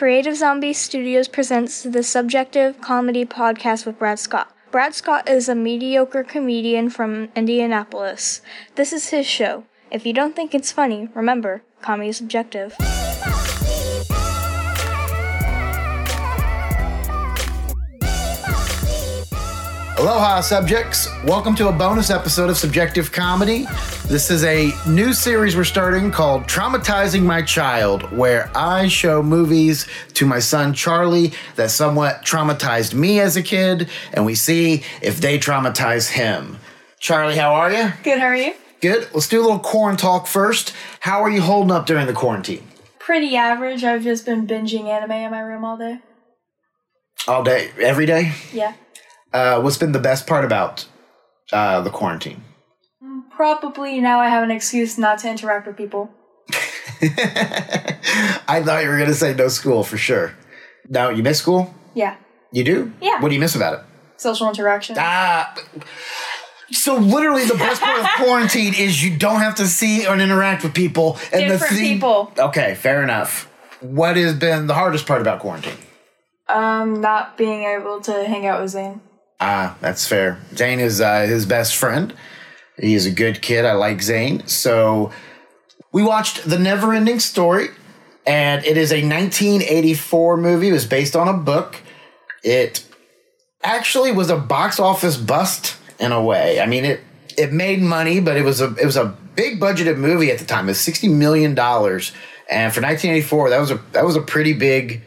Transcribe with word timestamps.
Creative 0.00 0.34
Zombie 0.34 0.72
Studios 0.72 1.28
presents 1.28 1.82
the 1.82 2.02
Subjective 2.02 2.80
Comedy 2.80 3.26
Podcast 3.26 3.84
with 3.84 3.98
Brad 3.98 4.18
Scott. 4.18 4.50
Brad 4.70 4.94
Scott 4.94 5.28
is 5.28 5.46
a 5.46 5.54
mediocre 5.54 6.24
comedian 6.24 6.88
from 6.88 7.28
Indianapolis. 7.36 8.40
This 8.76 8.94
is 8.94 9.10
his 9.10 9.26
show. 9.26 9.64
If 9.90 10.06
you 10.06 10.14
don't 10.14 10.34
think 10.34 10.54
it's 10.54 10.72
funny, 10.72 11.10
remember, 11.14 11.60
comedy 11.82 12.08
is 12.08 12.16
subjective. 12.16 12.74
Aloha, 20.00 20.40
subjects. 20.40 21.10
Welcome 21.24 21.54
to 21.56 21.68
a 21.68 21.72
bonus 21.72 22.08
episode 22.08 22.48
of 22.48 22.56
Subjective 22.56 23.12
Comedy. 23.12 23.66
This 24.06 24.30
is 24.30 24.44
a 24.44 24.72
new 24.88 25.12
series 25.12 25.54
we're 25.54 25.64
starting 25.64 26.10
called 26.10 26.44
Traumatizing 26.44 27.22
My 27.22 27.42
Child, 27.42 28.10
where 28.10 28.50
I 28.54 28.88
show 28.88 29.22
movies 29.22 29.86
to 30.14 30.24
my 30.24 30.38
son 30.38 30.72
Charlie 30.72 31.34
that 31.56 31.70
somewhat 31.70 32.22
traumatized 32.22 32.94
me 32.94 33.20
as 33.20 33.36
a 33.36 33.42
kid, 33.42 33.90
and 34.14 34.24
we 34.24 34.34
see 34.34 34.84
if 35.02 35.20
they 35.20 35.38
traumatize 35.38 36.08
him. 36.12 36.56
Charlie, 36.98 37.36
how 37.36 37.52
are 37.52 37.70
you? 37.70 37.92
Good, 38.02 38.20
how 38.20 38.28
are 38.28 38.36
you? 38.36 38.54
Good. 38.80 39.06
Let's 39.12 39.28
do 39.28 39.38
a 39.38 39.44
little 39.44 39.58
corn 39.58 39.98
talk 39.98 40.26
first. 40.26 40.72
How 41.00 41.22
are 41.22 41.30
you 41.30 41.42
holding 41.42 41.72
up 41.72 41.84
during 41.84 42.06
the 42.06 42.14
quarantine? 42.14 42.66
Pretty 42.98 43.36
average. 43.36 43.84
I've 43.84 44.02
just 44.02 44.24
been 44.24 44.46
binging 44.46 44.84
anime 44.84 45.10
in 45.10 45.30
my 45.30 45.40
room 45.40 45.62
all 45.62 45.76
day. 45.76 45.98
All 47.28 47.44
day, 47.44 47.72
every 47.78 48.06
day? 48.06 48.32
Yeah. 48.50 48.72
Uh, 49.32 49.60
what's 49.60 49.78
been 49.78 49.92
the 49.92 49.98
best 50.00 50.26
part 50.26 50.44
about 50.44 50.86
uh, 51.52 51.80
the 51.80 51.90
quarantine? 51.90 52.42
Probably 53.30 54.00
now 54.00 54.20
I 54.20 54.28
have 54.28 54.42
an 54.42 54.50
excuse 54.50 54.98
not 54.98 55.18
to 55.20 55.30
interact 55.30 55.66
with 55.66 55.76
people. 55.76 56.10
I 57.02 58.62
thought 58.64 58.82
you 58.82 58.88
were 58.88 58.96
going 58.96 59.08
to 59.08 59.14
say 59.14 59.34
no 59.34 59.48
school 59.48 59.82
for 59.82 59.96
sure. 59.96 60.34
Now 60.88 61.08
you 61.08 61.22
miss 61.22 61.38
school? 61.38 61.74
Yeah. 61.94 62.16
You 62.52 62.64
do? 62.64 62.92
Yeah. 63.00 63.20
What 63.20 63.28
do 63.28 63.34
you 63.34 63.40
miss 63.40 63.54
about 63.54 63.74
it? 63.74 63.80
Social 64.16 64.48
interaction. 64.48 64.96
Ah. 64.98 65.54
So 66.72 66.96
literally, 66.96 67.46
the 67.46 67.54
best 67.54 67.80
part 67.80 68.00
of 68.00 68.06
quarantine 68.16 68.74
is 68.74 69.02
you 69.02 69.16
don't 69.16 69.40
have 69.40 69.54
to 69.56 69.66
see 69.66 70.04
and 70.04 70.20
interact 70.20 70.62
with 70.62 70.74
people. 70.74 71.18
And 71.32 71.48
Different 71.48 71.60
the 71.60 71.76
thing, 71.76 71.94
people. 71.94 72.32
Okay, 72.38 72.74
fair 72.74 73.02
enough. 73.02 73.50
What 73.80 74.16
has 74.16 74.34
been 74.34 74.66
the 74.66 74.74
hardest 74.74 75.06
part 75.06 75.20
about 75.20 75.40
quarantine? 75.40 75.78
Um, 76.48 77.00
not 77.00 77.38
being 77.38 77.62
able 77.62 78.00
to 78.02 78.12
hang 78.24 78.46
out 78.46 78.60
with 78.60 78.72
Zane. 78.72 79.00
Ah, 79.40 79.76
that's 79.80 80.06
fair. 80.06 80.38
Zane 80.54 80.80
is 80.80 81.00
uh, 81.00 81.22
his 81.22 81.46
best 81.46 81.74
friend. 81.74 82.12
He 82.78 82.94
is 82.94 83.06
a 83.06 83.10
good 83.10 83.40
kid. 83.40 83.64
I 83.64 83.72
like 83.72 84.02
Zane. 84.02 84.46
So 84.46 85.12
we 85.92 86.02
watched 86.02 86.48
The 86.48 86.58
Never 86.58 86.92
Ending 86.92 87.20
Story, 87.20 87.68
and 88.26 88.64
it 88.64 88.76
is 88.76 88.92
a 88.92 89.02
1984 89.02 90.36
movie. 90.36 90.68
It 90.68 90.72
was 90.72 90.86
based 90.86 91.16
on 91.16 91.26
a 91.26 91.32
book. 91.32 91.76
It 92.42 92.84
actually 93.62 94.12
was 94.12 94.30
a 94.30 94.36
box 94.36 94.78
office 94.78 95.16
bust 95.16 95.76
in 95.98 96.12
a 96.12 96.22
way. 96.22 96.60
I 96.60 96.66
mean, 96.66 96.84
it 96.84 97.00
it 97.36 97.52
made 97.52 97.80
money, 97.80 98.20
but 98.20 98.36
it 98.36 98.44
was 98.44 98.60
a 98.60 98.74
it 98.76 98.84
was 98.84 98.96
a 98.96 99.16
big 99.36 99.60
budgeted 99.60 99.96
movie 99.96 100.30
at 100.30 100.38
the 100.38 100.44
time. 100.44 100.66
It 100.66 100.72
was 100.72 100.80
60 100.80 101.08
million 101.08 101.54
dollars, 101.54 102.12
and 102.50 102.72
for 102.72 102.80
1984, 102.80 103.50
that 103.50 103.58
was 103.60 103.70
a 103.70 103.80
that 103.92 104.04
was 104.04 104.16
a 104.16 104.22
pretty 104.22 104.52
big 104.52 105.02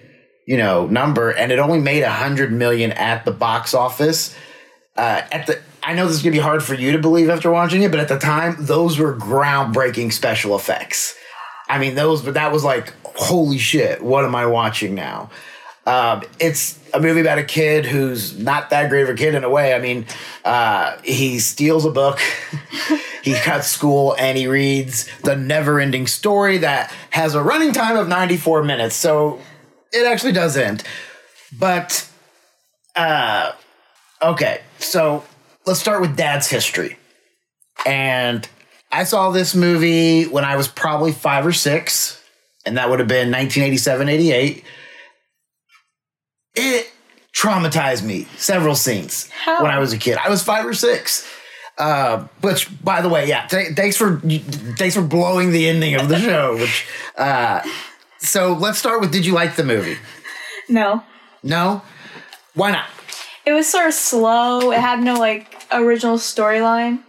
you 0.45 0.57
know 0.57 0.85
number 0.87 1.29
and 1.31 1.51
it 1.51 1.59
only 1.59 1.79
made 1.79 2.03
a 2.03 2.11
hundred 2.11 2.51
million 2.51 2.91
at 2.93 3.25
the 3.25 3.31
box 3.31 3.73
office 3.73 4.35
uh, 4.97 5.21
at 5.31 5.47
the 5.47 5.59
i 5.81 5.93
know 5.93 6.05
this 6.05 6.17
is 6.17 6.23
to 6.23 6.31
be 6.31 6.39
hard 6.39 6.63
for 6.63 6.73
you 6.73 6.91
to 6.91 6.99
believe 6.99 7.29
after 7.29 7.51
watching 7.51 7.83
it 7.83 7.91
but 7.91 7.99
at 7.99 8.07
the 8.07 8.19
time 8.19 8.55
those 8.59 8.97
were 8.97 9.15
groundbreaking 9.15 10.11
special 10.11 10.55
effects 10.55 11.15
i 11.69 11.77
mean 11.77 11.95
those 11.95 12.21
but 12.21 12.33
that 12.33 12.51
was 12.51 12.63
like 12.63 12.93
holy 13.15 13.57
shit 13.57 14.03
what 14.03 14.25
am 14.25 14.35
i 14.35 14.45
watching 14.45 14.95
now 14.95 15.29
um, 15.85 16.23
it's 16.39 16.79
a 16.93 16.99
movie 16.99 17.19
about 17.19 17.39
a 17.39 17.43
kid 17.43 17.85
who's 17.85 18.37
not 18.39 18.69
that 18.69 18.89
great 18.89 19.03
of 19.03 19.09
a 19.09 19.15
kid 19.15 19.35
in 19.35 19.43
a 19.43 19.49
way. 19.49 19.73
I 19.73 19.79
mean, 19.79 20.05
uh, 20.45 20.97
he 21.03 21.39
steals 21.39 21.85
a 21.85 21.91
book, 21.91 22.19
he 23.21 23.33
cuts 23.33 23.67
school, 23.67 24.15
and 24.17 24.37
he 24.37 24.47
reads 24.47 25.09
the 25.23 25.35
never 25.35 25.81
ending 25.81 26.07
story 26.07 26.59
that 26.59 26.93
has 27.09 27.35
a 27.35 27.43
running 27.43 27.73
time 27.73 27.97
of 27.97 28.07
94 28.07 28.63
minutes. 28.63 28.95
So 28.95 29.41
it 29.93 30.05
actually 30.05 30.33
does 30.33 30.57
end. 30.57 30.83
But, 31.57 32.07
uh, 32.95 33.53
okay, 34.21 34.61
so 34.79 35.23
let's 35.65 35.79
start 35.79 36.01
with 36.01 36.17
dad's 36.17 36.47
history. 36.47 36.97
And 37.85 38.47
I 38.91 39.03
saw 39.03 39.31
this 39.31 39.55
movie 39.55 40.25
when 40.25 40.45
I 40.45 40.55
was 40.55 40.67
probably 40.67 41.11
five 41.11 41.45
or 41.45 41.53
six, 41.53 42.21
and 42.65 42.77
that 42.77 42.89
would 42.89 42.99
have 42.99 43.07
been 43.07 43.31
1987, 43.31 44.09
88 44.09 44.63
it 46.55 46.91
traumatized 47.35 48.03
me 48.03 48.27
several 48.37 48.75
scenes 48.75 49.29
How? 49.29 49.63
when 49.63 49.71
I 49.71 49.79
was 49.79 49.93
a 49.93 49.97
kid. 49.97 50.17
I 50.17 50.29
was 50.29 50.43
five 50.43 50.65
or 50.65 50.73
six. 50.73 51.27
Uh, 51.75 52.27
which, 52.41 52.69
by 52.83 53.01
the 53.01 53.09
way, 53.09 53.27
yeah, 53.27 53.47
th- 53.47 53.73
thanks 53.75 53.97
for 53.97 54.19
thanks 54.77 54.93
for 54.93 55.01
blowing 55.01 55.51
the 55.51 55.67
ending 55.67 55.95
of 55.95 56.07
the 56.07 56.19
show. 56.19 56.55
Which, 56.55 56.85
uh, 57.17 57.61
so 58.23 58.53
let's 58.53 58.77
start 58.79 59.01
with: 59.01 59.11
Did 59.11 59.25
you 59.25 59.33
like 59.33 59.55
the 59.55 59.63
movie? 59.63 59.97
No. 60.69 61.03
No, 61.43 61.81
why 62.53 62.71
not? 62.71 62.85
It 63.45 63.51
was 63.51 63.67
sort 63.69 63.87
of 63.87 63.93
slow. 63.93 64.71
It 64.71 64.79
had 64.79 65.01
no, 65.03 65.15
like, 65.15 65.61
original 65.71 66.15
storyline. 66.17 66.99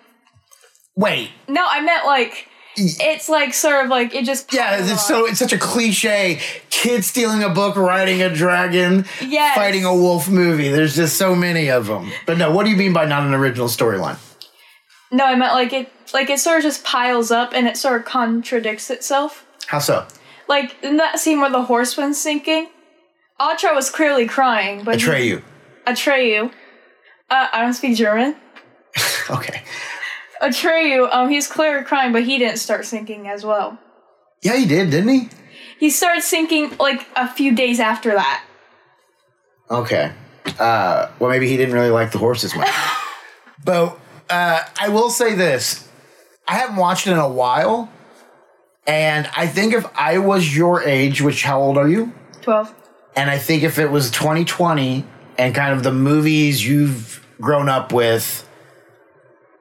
Wait, 0.96 1.30
No, 1.48 1.64
I 1.68 1.80
meant, 1.80 2.06
like, 2.06 2.48
it's, 2.76 3.28
like, 3.28 3.54
sort 3.54 3.84
of 3.84 3.90
like, 3.90 4.14
it 4.14 4.24
just. 4.24 4.52
yeah, 4.52 4.78
it's 4.80 4.90
on. 4.90 4.98
so 4.98 5.26
it's 5.26 5.38
such 5.38 5.52
a 5.52 5.58
cliche: 5.58 6.40
kid 6.70 7.04
stealing 7.04 7.42
a 7.44 7.48
book, 7.48 7.76
riding 7.76 8.22
a 8.22 8.28
dragon, 8.34 9.04
Yes. 9.20 9.54
fighting 9.56 9.84
a 9.84 9.94
wolf 9.94 10.28
movie. 10.28 10.68
There's 10.68 10.96
just 10.96 11.16
so 11.16 11.34
many 11.36 11.70
of 11.70 11.86
them. 11.86 12.10
But 12.26 12.38
no, 12.38 12.50
what 12.50 12.64
do 12.64 12.70
you 12.70 12.76
mean 12.76 12.92
by 12.92 13.04
not 13.04 13.22
an 13.24 13.34
original 13.34 13.68
storyline? 13.68 14.18
No, 15.12 15.24
I 15.26 15.36
meant, 15.36 15.52
like, 15.52 15.72
it, 15.72 15.92
like, 16.12 16.28
it 16.30 16.40
sort 16.40 16.56
of 16.58 16.62
just 16.64 16.82
piles 16.84 17.30
up 17.30 17.52
and 17.54 17.68
it 17.68 17.76
sort 17.76 18.00
of 18.00 18.04
contradicts 18.04 18.90
itself. 18.90 19.46
How 19.68 19.78
so? 19.78 20.06
Like 20.48 20.76
in 20.82 20.96
that 20.98 21.18
scene 21.18 21.40
where 21.40 21.50
the 21.50 21.62
horse 21.64 21.96
went 21.96 22.16
sinking, 22.16 22.68
Atra 23.40 23.74
was 23.74 23.90
clearly 23.90 24.26
crying, 24.26 24.84
but 24.84 25.00
he- 25.00 25.06
Atreyu. 25.06 25.42
Atreyu. 25.86 26.52
Uh, 27.30 27.48
I 27.52 27.62
don't 27.62 27.74
speak 27.74 27.96
German. 27.96 28.36
Okay. 29.30 29.62
Atreyu, 30.42 31.08
um, 31.10 31.30
he's 31.30 31.46
clearly 31.48 31.82
crying, 31.84 32.12
but 32.12 32.24
he 32.24 32.36
didn't 32.36 32.58
start 32.58 32.84
sinking 32.84 33.26
as 33.26 33.42
well. 33.42 33.78
Yeah, 34.42 34.56
he 34.56 34.66
did, 34.66 34.90
didn't 34.90 35.08
he? 35.08 35.28
He 35.78 35.88
started 35.88 36.22
sinking 36.22 36.76
like 36.78 37.06
a 37.16 37.26
few 37.26 37.54
days 37.54 37.80
after 37.80 38.10
that. 38.12 38.44
Okay. 39.70 40.12
Uh, 40.58 41.10
well, 41.18 41.30
maybe 41.30 41.48
he 41.48 41.56
didn't 41.56 41.74
really 41.74 41.88
like 41.88 42.12
the 42.12 42.18
horse 42.18 42.44
as 42.44 42.54
much. 42.54 42.68
but 43.64 43.98
uh, 44.28 44.62
I 44.78 44.90
will 44.90 45.08
say 45.08 45.34
this: 45.34 45.88
I 46.46 46.56
haven't 46.56 46.76
watched 46.76 47.06
it 47.06 47.12
in 47.12 47.18
a 47.18 47.28
while, 47.28 47.88
and 48.86 49.28
I 49.36 49.46
think 49.46 49.72
if 49.72 49.86
I 49.96 50.18
was 50.18 50.56
your 50.56 50.82
age, 50.82 51.22
which 51.22 51.42
how 51.42 51.60
old 51.60 51.78
are 51.78 51.88
you? 51.88 52.12
Twelve. 52.42 52.74
And 53.16 53.30
I 53.30 53.38
think 53.38 53.62
if 53.62 53.78
it 53.78 53.90
was 53.90 54.10
2020 54.10 55.04
and 55.38 55.54
kind 55.54 55.72
of 55.72 55.82
the 55.82 55.92
movies 55.92 56.66
you've 56.66 57.24
grown 57.40 57.68
up 57.68 57.92
with, 57.92 58.48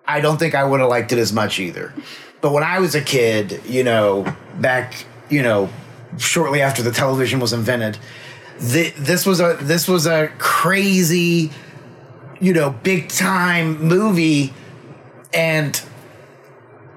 I 0.08 0.22
don't 0.22 0.38
think 0.38 0.56
I 0.56 0.64
would 0.64 0.80
have 0.80 0.90
liked 0.90 1.12
it 1.12 1.20
as 1.20 1.32
much 1.32 1.60
either. 1.60 1.94
But 2.42 2.52
when 2.52 2.64
I 2.64 2.80
was 2.80 2.96
a 2.96 3.02
kid, 3.02 3.62
you 3.66 3.84
know, 3.84 4.26
back, 4.60 5.06
you 5.30 5.42
know, 5.44 5.70
shortly 6.18 6.62
after 6.62 6.82
the 6.82 6.92
television 6.92 7.40
was 7.40 7.54
invented, 7.54 7.98
th- 8.60 8.96
this 8.96 9.26
was 9.26 9.40
a 9.40 9.58
this 9.62 9.88
was 9.88 10.06
a 10.06 10.30
crazy, 10.40 11.52
you 12.42 12.54
know, 12.54 12.72
big 12.72 13.10
time 13.10 13.82
movie, 13.84 14.54
and 15.34 15.82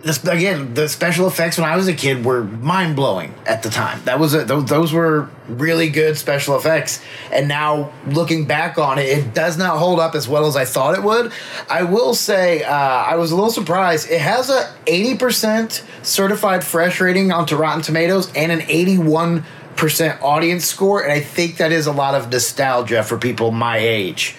this 0.06 0.24
again 0.24 0.74
the 0.74 0.88
special 0.88 1.26
effects 1.26 1.58
when 1.58 1.68
I 1.68 1.76
was 1.76 1.88
a 1.88 1.92
kid 1.92 2.24
were 2.24 2.44
mind 2.44 2.96
blowing 2.96 3.34
at 3.44 3.62
the 3.62 3.70
time. 3.70 4.00
That 4.04 4.18
was 4.18 4.34
a, 4.34 4.44
those, 4.44 4.64
those 4.66 4.92
were 4.92 5.28
really 5.48 5.90
good 5.90 6.16
special 6.16 6.56
effects, 6.56 7.02
and 7.30 7.48
now 7.48 7.92
looking 8.06 8.46
back 8.46 8.78
on 8.78 8.98
it, 8.98 9.06
it 9.06 9.34
does 9.34 9.58
not 9.58 9.78
hold 9.78 10.00
up 10.00 10.14
as 10.14 10.28
well 10.28 10.46
as 10.46 10.56
I 10.56 10.64
thought 10.64 10.96
it 10.96 11.02
would. 11.02 11.32
I 11.68 11.82
will 11.82 12.14
say 12.14 12.62
uh, 12.62 12.72
I 12.72 13.16
was 13.16 13.32
a 13.32 13.34
little 13.34 13.50
surprised. 13.50 14.10
It 14.10 14.20
has 14.20 14.48
a 14.48 14.72
eighty 14.86 15.18
percent 15.18 15.84
certified 16.02 16.64
fresh 16.64 17.00
rating 17.00 17.32
onto 17.32 17.56
Rotten 17.56 17.82
Tomatoes 17.82 18.32
and 18.34 18.52
an 18.52 18.62
eighty 18.68 18.98
one 18.98 19.44
percent 19.76 20.22
audience 20.22 20.64
score, 20.64 21.02
and 21.02 21.12
I 21.12 21.20
think 21.20 21.58
that 21.58 21.72
is 21.72 21.86
a 21.86 21.92
lot 21.92 22.14
of 22.14 22.30
nostalgia 22.30 23.02
for 23.02 23.18
people 23.18 23.50
my 23.50 23.76
age. 23.76 24.36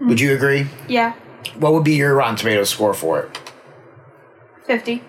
Would 0.00 0.20
you 0.20 0.32
agree? 0.34 0.68
Yeah. 0.86 1.14
What 1.58 1.72
would 1.72 1.84
be 1.84 1.96
your 1.96 2.14
Rotten 2.14 2.36
Tomatoes 2.36 2.70
score 2.70 2.94
for 2.94 3.20
it? 3.20 3.47
Fifty. 4.68 5.02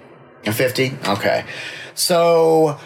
A 0.46 0.54
50? 0.54 0.98
Okay. 1.06 1.46
So 1.94 2.80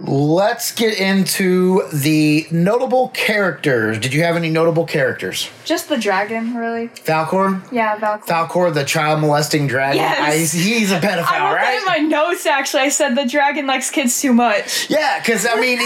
Let's 0.00 0.72
get 0.72 0.98
into 0.98 1.88
the 1.92 2.46
notable 2.50 3.08
characters. 3.10 3.98
Did 3.98 4.12
you 4.12 4.22
have 4.24 4.36
any 4.36 4.50
notable 4.50 4.84
characters? 4.84 5.48
Just 5.64 5.88
the 5.88 5.96
dragon, 5.96 6.54
really. 6.56 6.88
Falkor? 6.88 7.62
Yeah, 7.72 7.96
Valkyrie. 7.96 8.28
Falkor, 8.28 8.74
the 8.74 8.84
child 8.84 9.20
molesting 9.20 9.66
dragon. 9.66 9.98
Yes. 9.98 10.54
I, 10.54 10.58
he's 10.58 10.90
a 10.90 11.00
pedophile, 11.00 11.52
wrote 11.52 11.60
that 11.60 11.80
in 11.80 11.84
right? 11.84 11.84
my 11.86 11.98
notes. 11.98 12.44
Actually, 12.44 12.82
I 12.82 12.88
said 12.88 13.14
the 13.14 13.24
dragon 13.26 13.66
likes 13.66 13.90
kids 13.90 14.20
too 14.20 14.32
much. 14.32 14.90
yeah, 14.90 15.20
because 15.20 15.46
I 15.46 15.60
mean, 15.60 15.78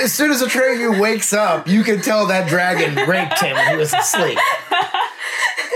as 0.00 0.14
soon 0.14 0.30
as 0.30 0.40
the 0.40 0.46
Atreyu 0.46 1.00
wakes 1.00 1.32
up, 1.32 1.66
you 1.66 1.82
can 1.82 2.00
tell 2.00 2.26
that 2.26 2.48
dragon 2.48 2.94
raped 3.08 3.40
him 3.40 3.56
when 3.56 3.70
he 3.70 3.76
was 3.76 3.92
asleep. 3.92 4.38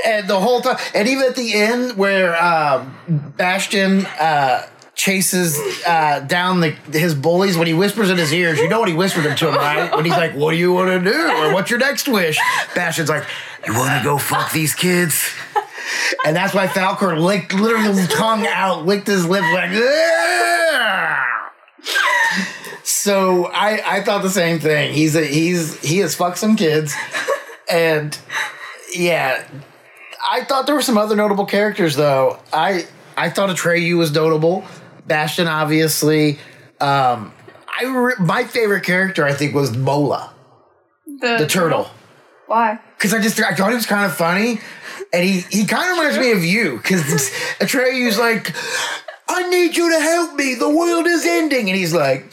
And 0.05 0.29
the 0.29 0.41
whole 0.41 0.61
time, 0.61 0.79
and 0.95 1.09
even 1.09 1.25
at 1.25 1.37
the 1.37 1.55
end 1.55 1.97
where 1.97 2.41
um, 2.43 3.33
Bastian 3.37 4.05
uh, 4.07 4.67
chases 4.95 5.59
uh, 5.87 6.21
down 6.21 6.61
the, 6.61 6.71
his 6.93 7.15
bullies, 7.15 7.57
when 7.57 7.67
he 7.67 7.75
whispers 7.75 8.11
in 8.11 8.19
his 8.19 8.33
ears, 8.33 8.59
you 8.59 8.69
know 8.69 8.81
what 8.81 8.89
he 8.89 8.95
whispered 8.95 9.27
into 9.27 9.49
him, 9.49 9.55
right? 9.55 9.95
When 9.95 10.05
he's 10.05 10.17
like, 10.17 10.35
"What 10.35 10.53
do 10.53 10.57
you 10.57 10.73
want 10.73 10.91
to 10.91 11.11
do?" 11.11 11.31
or 11.31 11.53
"What's 11.53 11.71
your 11.71 11.79
next 11.79 12.09
wish?" 12.09 12.39
Bastian's 12.75 13.09
like, 13.09 13.25
"You 13.67 13.75
want 13.75 13.97
to 13.99 14.05
go 14.05 14.19
fuck 14.19 14.53
these 14.53 14.75
kids?" 14.75 15.31
And 16.25 16.35
that's 16.37 16.55
why 16.55 16.67
Falkor 16.67 17.21
licked, 17.21 17.55
literally 17.55 17.85
his 17.87 18.09
tongue 18.09 18.47
out, 18.47 18.87
licked 18.87 19.07
his 19.07 19.27
lip 19.27 19.43
like. 19.53 19.71
So 22.85 23.47
I 23.47 23.99
I 23.99 24.03
thought 24.03 24.23
the 24.23 24.31
same 24.31 24.59
thing. 24.59 24.93
He's 24.93 25.17
a 25.17 25.25
he's 25.25 25.81
he 25.81 25.99
has 25.99 26.15
fucked 26.15 26.39
some 26.39 26.57
kids, 26.57 26.95
and 27.71 28.17
yeah, 28.95 29.45
I 30.31 30.45
thought 30.45 30.67
there 30.67 30.75
were 30.75 30.83
some 30.83 30.99
other 30.99 31.17
notable 31.17 31.47
characters 31.47 31.97
though. 31.97 32.39
I 32.53 32.87
I 33.17 33.31
thought 33.31 33.51
Atreyu 33.51 33.97
was 33.99 34.13
notable. 34.13 34.65
Bastian, 35.07 35.49
obviously. 35.49 36.39
Um, 36.81 37.33
I 37.81 37.85
re- 37.87 38.15
my 38.19 38.45
favorite 38.45 38.85
character 38.85 39.25
I 39.25 39.33
think 39.35 39.55
was 39.55 39.77
Morla, 39.77 40.31
the 41.21 41.47
turtle, 41.49 41.89
Why? 42.47 42.79
because 42.97 43.13
I 43.15 43.21
just 43.21 43.41
I 43.41 43.55
thought 43.55 43.71
he 43.71 43.75
was 43.77 43.87
kind 43.87 44.05
of 44.05 44.17
funny, 44.17 44.61
and 45.13 45.25
he 45.25 45.41
he 45.51 45.65
kind 45.67 45.91
of 45.91 45.99
reminds 45.99 46.19
me 46.19 46.33
of 46.33 46.45
you 46.45 46.77
because 46.77 47.03
Atreyu's 47.61 48.19
like. 48.19 48.55
I 49.35 49.49
need 49.49 49.75
you 49.79 49.91
to 49.91 49.99
help 49.99 50.35
me. 50.35 50.57
The 50.57 50.69
world 50.69 51.07
is 51.07 51.25
ending. 51.25 51.71
And 51.71 51.79
he's 51.79 51.95
like, 51.95 52.31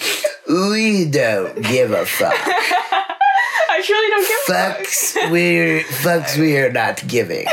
We 0.49 1.05
don't 1.05 1.61
give 1.61 1.91
a 1.91 2.05
fuck. 2.05 2.35
I 3.69 3.81
truly 3.81 4.09
don't 4.09 4.27
give 4.27 4.55
a 4.55 4.59
fucks 4.83 5.31
we're 5.31 5.81
fucks 5.81 6.37
we 6.37 6.57
are 6.57 6.71
not 6.71 7.05
giving. 7.07 7.45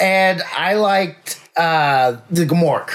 and 0.00 0.42
I 0.56 0.74
liked 0.74 1.40
uh 1.56 2.18
the 2.30 2.44
Gmork, 2.46 2.90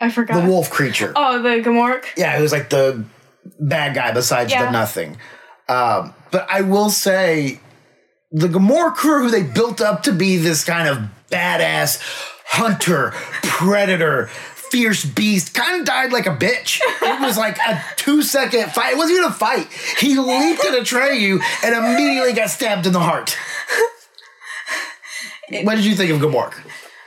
I 0.00 0.10
forgot. 0.10 0.42
the 0.42 0.48
wolf 0.50 0.70
creature. 0.70 1.12
Oh, 1.16 1.40
the 1.42 1.60
Gmork. 1.62 2.04
Yeah, 2.16 2.36
it 2.36 2.42
was 2.42 2.52
like 2.52 2.70
the 2.70 3.04
bad 3.60 3.94
guy 3.94 4.12
besides 4.12 4.50
Yeah. 4.52 4.64
the 4.66 4.70
nothing. 4.70 5.16
Um, 5.68 6.14
but 6.30 6.46
I 6.50 6.60
will 6.62 6.90
say 6.90 7.60
the 8.32 8.48
Gmork 8.48 8.94
crew 8.96 9.24
who 9.24 9.30
they 9.30 9.42
built 9.42 9.80
up 9.80 10.02
to 10.04 10.12
be 10.12 10.36
this 10.36 10.64
kind 10.64 10.88
of 10.88 10.98
badass 11.30 12.00
hunter, 12.46 13.12
predator, 13.42 14.28
fierce 14.74 15.04
beast 15.04 15.54
kind 15.54 15.78
of 15.78 15.86
died 15.86 16.12
like 16.12 16.26
a 16.26 16.36
bitch. 16.36 16.80
It 17.00 17.20
was 17.20 17.38
like 17.38 17.56
a 17.58 17.80
two 17.94 18.22
second 18.22 18.72
fight. 18.72 18.94
It 18.94 18.96
wasn't 18.96 19.18
even 19.18 19.30
a 19.30 19.32
fight. 19.32 19.68
He 20.00 20.18
leaped 20.18 20.64
at 20.64 20.72
Atreyu 20.72 21.40
and 21.62 21.74
immediately 21.76 22.32
got 22.32 22.50
stabbed 22.50 22.84
in 22.84 22.92
the 22.92 22.98
heart. 22.98 23.36
What 25.62 25.76
did 25.76 25.84
you 25.84 25.94
think 25.94 26.10
of 26.10 26.18
Gmork? 26.18 26.54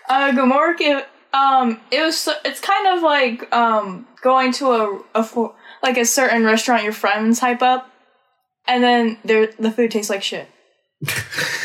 Uh, 0.07 0.31
Gmork. 0.31 0.79
It, 0.79 1.05
um, 1.33 1.81
it 1.91 2.01
was. 2.01 2.29
It's 2.45 2.61
kind 2.61 2.87
of 2.87 3.03
like 3.03 3.53
um 3.53 4.07
going 4.21 4.53
to 4.53 4.71
a 4.71 5.01
a 5.15 5.47
like 5.83 5.97
a 5.97 6.05
certain 6.05 6.45
restaurant 6.45 6.83
your 6.83 6.93
friends 6.93 7.39
hype 7.39 7.61
up, 7.61 7.91
and 8.65 8.81
then 8.81 9.17
there 9.25 9.51
the 9.59 9.71
food 9.71 9.91
tastes 9.91 10.09
like 10.09 10.23
shit. 10.23 10.47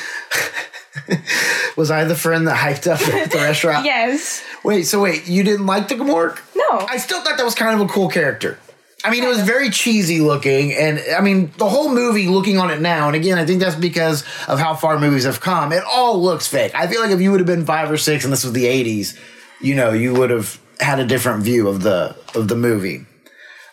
Was 1.77 1.91
I 1.91 2.05
the 2.05 2.15
friend 2.15 2.47
that 2.47 2.57
hyped 2.57 2.91
up 2.91 3.01
at 3.01 3.31
the 3.31 3.39
restaurant? 3.39 3.85
Yes. 3.93 4.43
Wait, 4.65 4.85
so 4.85 5.03
wait, 5.03 5.27
you 5.27 5.43
didn't 5.43 5.67
like 5.67 5.89
the 5.89 5.95
Gmork? 5.97 6.41
No. 6.55 6.87
I 6.89 6.99
still 6.99 7.21
thought 7.23 7.37
that 7.37 7.45
was 7.45 7.55
kind 7.55 7.81
of 7.81 7.89
a 7.89 7.93
cool 7.93 8.09
character. 8.09 8.59
I 9.05 9.11
mean, 9.11 9.25
it 9.25 9.29
was 9.29 9.41
very 9.41 9.71
cheesy 9.71 10.21
looking, 10.21 10.73
and 10.73 11.01
I 11.17 11.21
mean, 11.21 11.53
the 11.59 11.69
whole 11.69 11.93
movie, 11.93 12.29
looking 12.29 12.59
on 12.59 12.71
it 12.71 12.81
now, 12.81 13.09
and 13.09 13.17
again, 13.17 13.37
I 13.37 13.45
think 13.45 13.61
that's 13.61 13.75
because 13.75 14.23
of 14.47 14.61
how 14.61 14.75
far 14.75 15.01
movies 15.01 15.25
have 15.25 15.41
come, 15.41 15.73
it 15.73 15.83
all 15.83 16.23
looks 16.23 16.47
fake. 16.47 16.73
I 16.75 16.87
feel 16.87 17.01
like 17.01 17.11
if 17.11 17.21
you 17.21 17.33
would 17.33 17.41
have 17.41 17.47
been 17.47 17.67
five 17.67 17.91
or 17.91 17.97
six 17.97 18.23
and 18.23 18.33
this 18.33 18.45
was 18.45 18.53
the 18.53 18.65
80s, 18.65 19.19
you 19.61 19.75
know, 19.75 19.91
you 19.93 20.15
would 20.15 20.31
have 20.31 20.61
had 20.79 21.01
a 21.01 21.05
different 21.05 21.43
view 21.43 21.67
of 21.67 21.83
the 21.83 22.17
of 22.35 22.47
the 22.47 22.55
movie. 22.55 23.05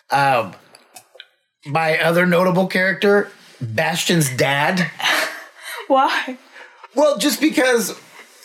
Um, 0.09 0.55
my 1.65 1.99
other 1.99 2.25
notable 2.25 2.67
character, 2.67 3.29
Bastian's 3.61 4.35
dad. 4.35 4.89
Why? 5.87 6.37
Well, 6.95 7.18
just 7.18 7.39
because. 7.41 8.00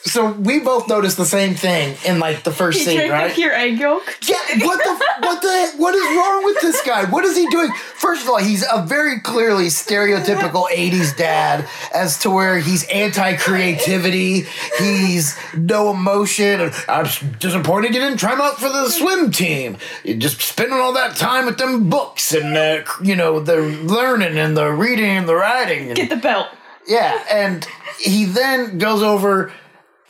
So 0.06 0.32
we 0.32 0.60
both 0.60 0.86
noticed 0.86 1.16
the 1.16 1.24
same 1.24 1.54
thing 1.54 1.96
in 2.04 2.18
like 2.18 2.42
the 2.42 2.50
first 2.50 2.78
You 2.80 2.84
scene, 2.84 3.10
right? 3.10 3.34
your 3.38 3.54
egg 3.54 3.78
yolk. 3.78 4.02
Yeah, 4.28 4.36
what 4.58 4.84
the 4.84 5.04
what 5.26 5.40
the 5.40 5.72
what 5.78 5.94
is 5.94 6.02
wrong 6.14 6.44
with 6.44 6.60
this 6.60 6.82
guy? 6.84 7.06
What 7.06 7.24
is 7.24 7.34
he 7.34 7.46
doing? 7.48 7.72
First 7.72 8.22
of 8.22 8.28
all, 8.28 8.36
he's 8.36 8.66
a 8.70 8.84
very 8.84 9.20
clearly 9.20 9.68
stereotypical 9.68 10.68
80s 10.68 11.16
dad 11.16 11.66
as 11.94 12.18
to 12.18 12.28
where 12.28 12.58
he's 12.58 12.84
anti-creativity, 12.88 14.44
he's 14.78 15.38
no 15.56 15.90
emotion, 15.90 16.60
and 16.60 16.74
I'm 16.86 17.06
disappointed 17.38 17.94
you 17.94 18.00
didn't 18.00 18.18
try 18.18 18.34
him 18.34 18.42
out 18.42 18.58
for 18.60 18.68
the 18.68 18.90
swim 18.90 19.30
team. 19.30 19.78
You're 20.04 20.18
just 20.18 20.40
spending 20.42 20.78
all 20.78 20.92
that 20.92 21.16
time 21.16 21.46
with 21.46 21.56
them 21.56 21.88
books 21.88 22.34
and 22.34 22.54
the, 22.54 22.84
you 23.02 23.16
know 23.16 23.40
the 23.40 23.56
learning 23.56 24.36
and 24.36 24.54
the 24.54 24.70
reading 24.70 25.16
and 25.16 25.26
the 25.26 25.34
writing. 25.34 25.88
And, 25.88 25.96
Get 25.96 26.10
the 26.10 26.16
belt. 26.16 26.48
Yeah, 26.86 27.24
and 27.30 27.66
he 28.00 28.24
then 28.24 28.78
goes 28.78 29.02
over 29.02 29.52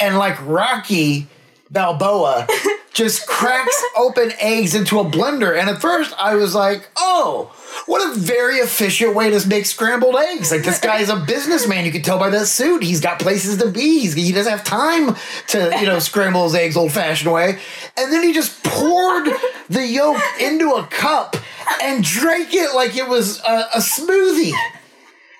and 0.00 0.18
like 0.18 0.36
Rocky 0.46 1.28
Balboa 1.70 2.46
just 2.92 3.26
cracks 3.26 3.82
open 3.96 4.32
eggs 4.40 4.74
into 4.74 5.00
a 5.00 5.04
blender. 5.04 5.58
And 5.58 5.68
at 5.68 5.80
first 5.80 6.14
I 6.18 6.36
was 6.36 6.54
like, 6.54 6.88
oh, 6.96 7.52
what 7.86 8.08
a 8.08 8.18
very 8.18 8.56
efficient 8.56 9.14
way 9.14 9.30
to 9.30 9.48
make 9.48 9.66
scrambled 9.66 10.16
eggs. 10.16 10.50
Like 10.50 10.62
this 10.62 10.78
guy 10.78 11.00
is 11.00 11.10
a 11.10 11.16
businessman. 11.16 11.84
You 11.84 11.92
can 11.92 12.02
tell 12.02 12.18
by 12.18 12.30
that 12.30 12.46
suit. 12.46 12.82
He's 12.82 13.00
got 13.00 13.18
places 13.18 13.58
to 13.58 13.70
be. 13.70 14.00
He's, 14.00 14.14
he 14.14 14.32
doesn't 14.32 14.50
have 14.50 14.64
time 14.64 15.16
to, 15.48 15.76
you 15.80 15.86
know, 15.86 15.98
scramble 15.98 16.44
his 16.44 16.54
eggs 16.54 16.76
old 16.76 16.92
fashioned 16.92 17.32
way. 17.32 17.58
And 17.96 18.12
then 18.12 18.22
he 18.22 18.32
just 18.32 18.62
poured 18.62 19.28
the 19.68 19.86
yolk 19.86 20.22
into 20.40 20.72
a 20.72 20.86
cup 20.86 21.36
and 21.82 22.04
drank 22.04 22.54
it 22.54 22.74
like 22.74 22.96
it 22.96 23.08
was 23.08 23.40
a, 23.40 23.66
a 23.74 23.78
smoothie. 23.78 24.52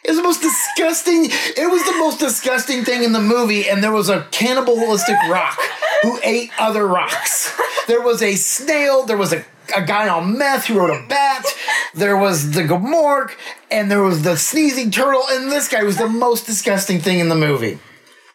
It 0.04 0.10
was 0.10 0.18
the 0.18 0.22
most 0.22 0.42
disgusting. 0.42 1.28
It 1.30 1.70
was 1.70 1.82
the 1.84 1.96
most 1.98 2.20
disgusting 2.20 2.84
thing 2.84 3.04
in 3.04 3.12
the 3.12 3.20
movie, 3.20 3.68
and 3.68 3.82
there 3.82 3.92
was 3.92 4.10
a 4.10 4.26
cannibalistic 4.30 5.16
rock 5.30 5.58
who 6.02 6.20
ate 6.22 6.50
other 6.58 6.86
rocks. 6.86 7.58
There 7.86 8.02
was 8.02 8.22
a 8.22 8.34
snail. 8.34 9.04
There 9.04 9.16
was 9.16 9.32
a, 9.32 9.44
a 9.74 9.82
guy 9.82 10.08
on 10.08 10.36
meth 10.36 10.66
who 10.66 10.78
rode 10.78 10.90
a 10.90 11.06
bat. 11.08 11.46
There 11.94 12.16
was 12.16 12.52
the 12.52 12.62
Gmork, 12.62 13.32
and 13.70 13.90
there 13.90 14.02
was 14.02 14.22
the 14.22 14.36
sneezing 14.36 14.90
turtle, 14.90 15.24
and 15.30 15.50
this 15.50 15.68
guy 15.68 15.82
was 15.82 15.96
the 15.96 16.08
most 16.08 16.44
disgusting 16.44 16.98
thing 16.98 17.18
in 17.20 17.30
the 17.30 17.34
movie. 17.34 17.78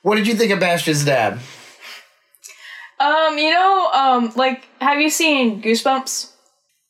What 0.01 0.15
did 0.15 0.27
you 0.27 0.33
think 0.33 0.51
of 0.51 0.59
Bastian's 0.59 1.05
dad? 1.05 1.39
Um, 2.99 3.37
you 3.37 3.51
know, 3.51 3.89
um, 3.93 4.33
like, 4.35 4.67
have 4.81 4.99
you 4.99 5.09
seen 5.09 5.61
Goosebumps? 5.61 6.31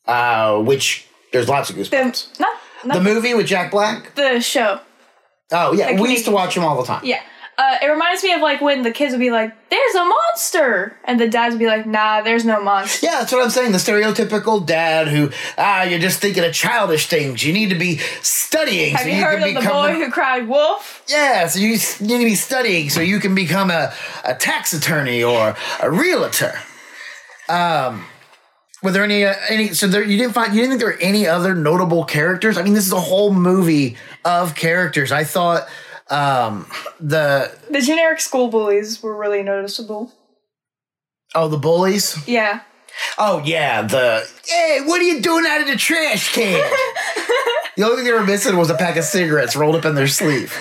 Uh, 0.08 0.62
which 0.62 1.06
there's 1.32 1.50
lots 1.50 1.70
of 1.70 1.76
goosebumps. 1.76 2.40
not 2.40 2.58
The 2.86 3.02
movie 3.02 3.34
with 3.34 3.48
Jack 3.48 3.72
Black. 3.72 4.16
the 4.16 4.40
show. 4.40 4.80
Oh 5.52 5.74
yeah, 5.74 5.88
Like 5.88 6.00
we 6.00 6.12
used 6.12 6.26
to 6.26 6.32
watch 6.32 6.56
him 6.56 6.64
all 6.64 6.78
the 6.80 6.86
time. 6.86 7.02
Yeah. 7.04 7.22
Uh, 7.58 7.76
it 7.84 7.88
reminds 7.88 8.24
me 8.24 8.32
of 8.32 8.40
like 8.40 8.62
when 8.62 8.84
the 8.84 8.92
kids 8.92 9.12
would 9.12 9.20
be 9.20 9.32
like, 9.32 9.52
"There's 9.70 9.96
a 9.96 10.06
monster," 10.06 10.96
and 11.04 11.20
the 11.20 11.28
dads 11.28 11.54
would 11.56 11.60
be 11.60 11.66
like, 11.68 11.86
"Nah, 11.86 12.22
there's 12.22 12.46
no 12.46 12.64
monster." 12.64 13.06
Yeah, 13.06 13.20
that's 13.20 13.34
what 13.34 13.44
I'm 13.44 13.50
saying. 13.50 13.74
The 13.74 13.80
stereotypical 13.80 14.66
dad 14.66 15.10
who, 15.10 15.30
ah, 15.58 15.84
you're 15.84 16.00
just 16.00 16.22
thinking 16.22 16.46
of 16.46 16.54
childish 16.54 17.08
things. 17.10 17.44
You 17.44 17.52
need 17.52 17.68
to 17.72 17.76
be 17.76 17.98
studying 18.22 18.92
Have 18.92 19.02
so 19.02 19.08
you 19.10 19.16
you, 19.16 19.24
heard 19.26 19.40
can 19.42 19.58
of 19.58 19.62
the 19.64 19.70
boy 19.70 19.94
who 19.96 20.10
cried 20.10 20.48
wolf? 20.48 21.04
yeah, 21.10 21.48
so 21.48 21.60
you 21.60 21.74
s- 21.74 22.00
need 22.00 22.20
to 22.20 22.24
be 22.26 22.36
studying 22.36 22.90
so 22.90 23.02
you 23.02 23.20
can 23.20 23.36
become 23.36 23.70
a, 23.72 23.92
a 24.24 24.36
tax 24.36 24.72
attorney 24.72 25.22
or 25.22 25.54
a 25.82 25.92
realtor. 25.92 26.58
Um, 27.50 28.06
were 28.84 28.92
there 28.92 29.04
any 29.04 29.26
uh, 29.26 29.34
any? 29.50 29.74
So 29.74 29.88
there, 29.88 30.04
you 30.04 30.18
didn't 30.18 30.34
find 30.34 30.54
you 30.54 30.62
didn't 30.62 30.72
think 30.72 30.82
there 30.82 30.92
were 30.94 31.02
any 31.02 31.28
other 31.28 31.54
notable 31.54 32.06
characters? 32.06 32.58
I 32.58 32.62
mean, 32.64 32.74
this 32.74 32.86
is 32.88 32.94
a 32.94 33.00
whole 33.00 33.34
movie 33.34 33.98
of 34.26 34.56
characters. 34.56 35.12
I 35.12 35.24
thought 35.24 35.68
um 36.10 36.66
the 37.00 37.52
The 37.70 37.82
generic 37.82 38.20
school 38.20 38.48
bullies 38.50 39.02
were 39.04 39.16
really 39.16 39.44
noticeable. 39.44 40.12
oh 41.36 41.48
the 41.48 41.58
bullies 41.58 42.18
Yeah. 42.28 42.62
Oh 43.18 43.42
yeah, 43.46 43.84
the 43.84 44.28
hey, 44.48 44.82
what 44.86 45.00
are 45.00 45.04
you 45.06 45.22
doing 45.22 45.46
out 45.48 45.62
of 45.62 45.68
the 45.68 45.76
trash 45.76 46.34
can? 46.34 46.54
the 47.78 47.84
only 47.84 47.98
thing 47.98 48.06
they 48.06 48.12
were 48.12 48.26
missing 48.26 48.58
was 48.58 48.70
a 48.70 48.76
pack 48.76 48.98
of 48.98 49.04
cigarettes 49.04 49.56
rolled 49.56 49.76
up 49.76 49.86
in 49.86 49.96
their 49.96 50.08
sleeve. 50.08 50.54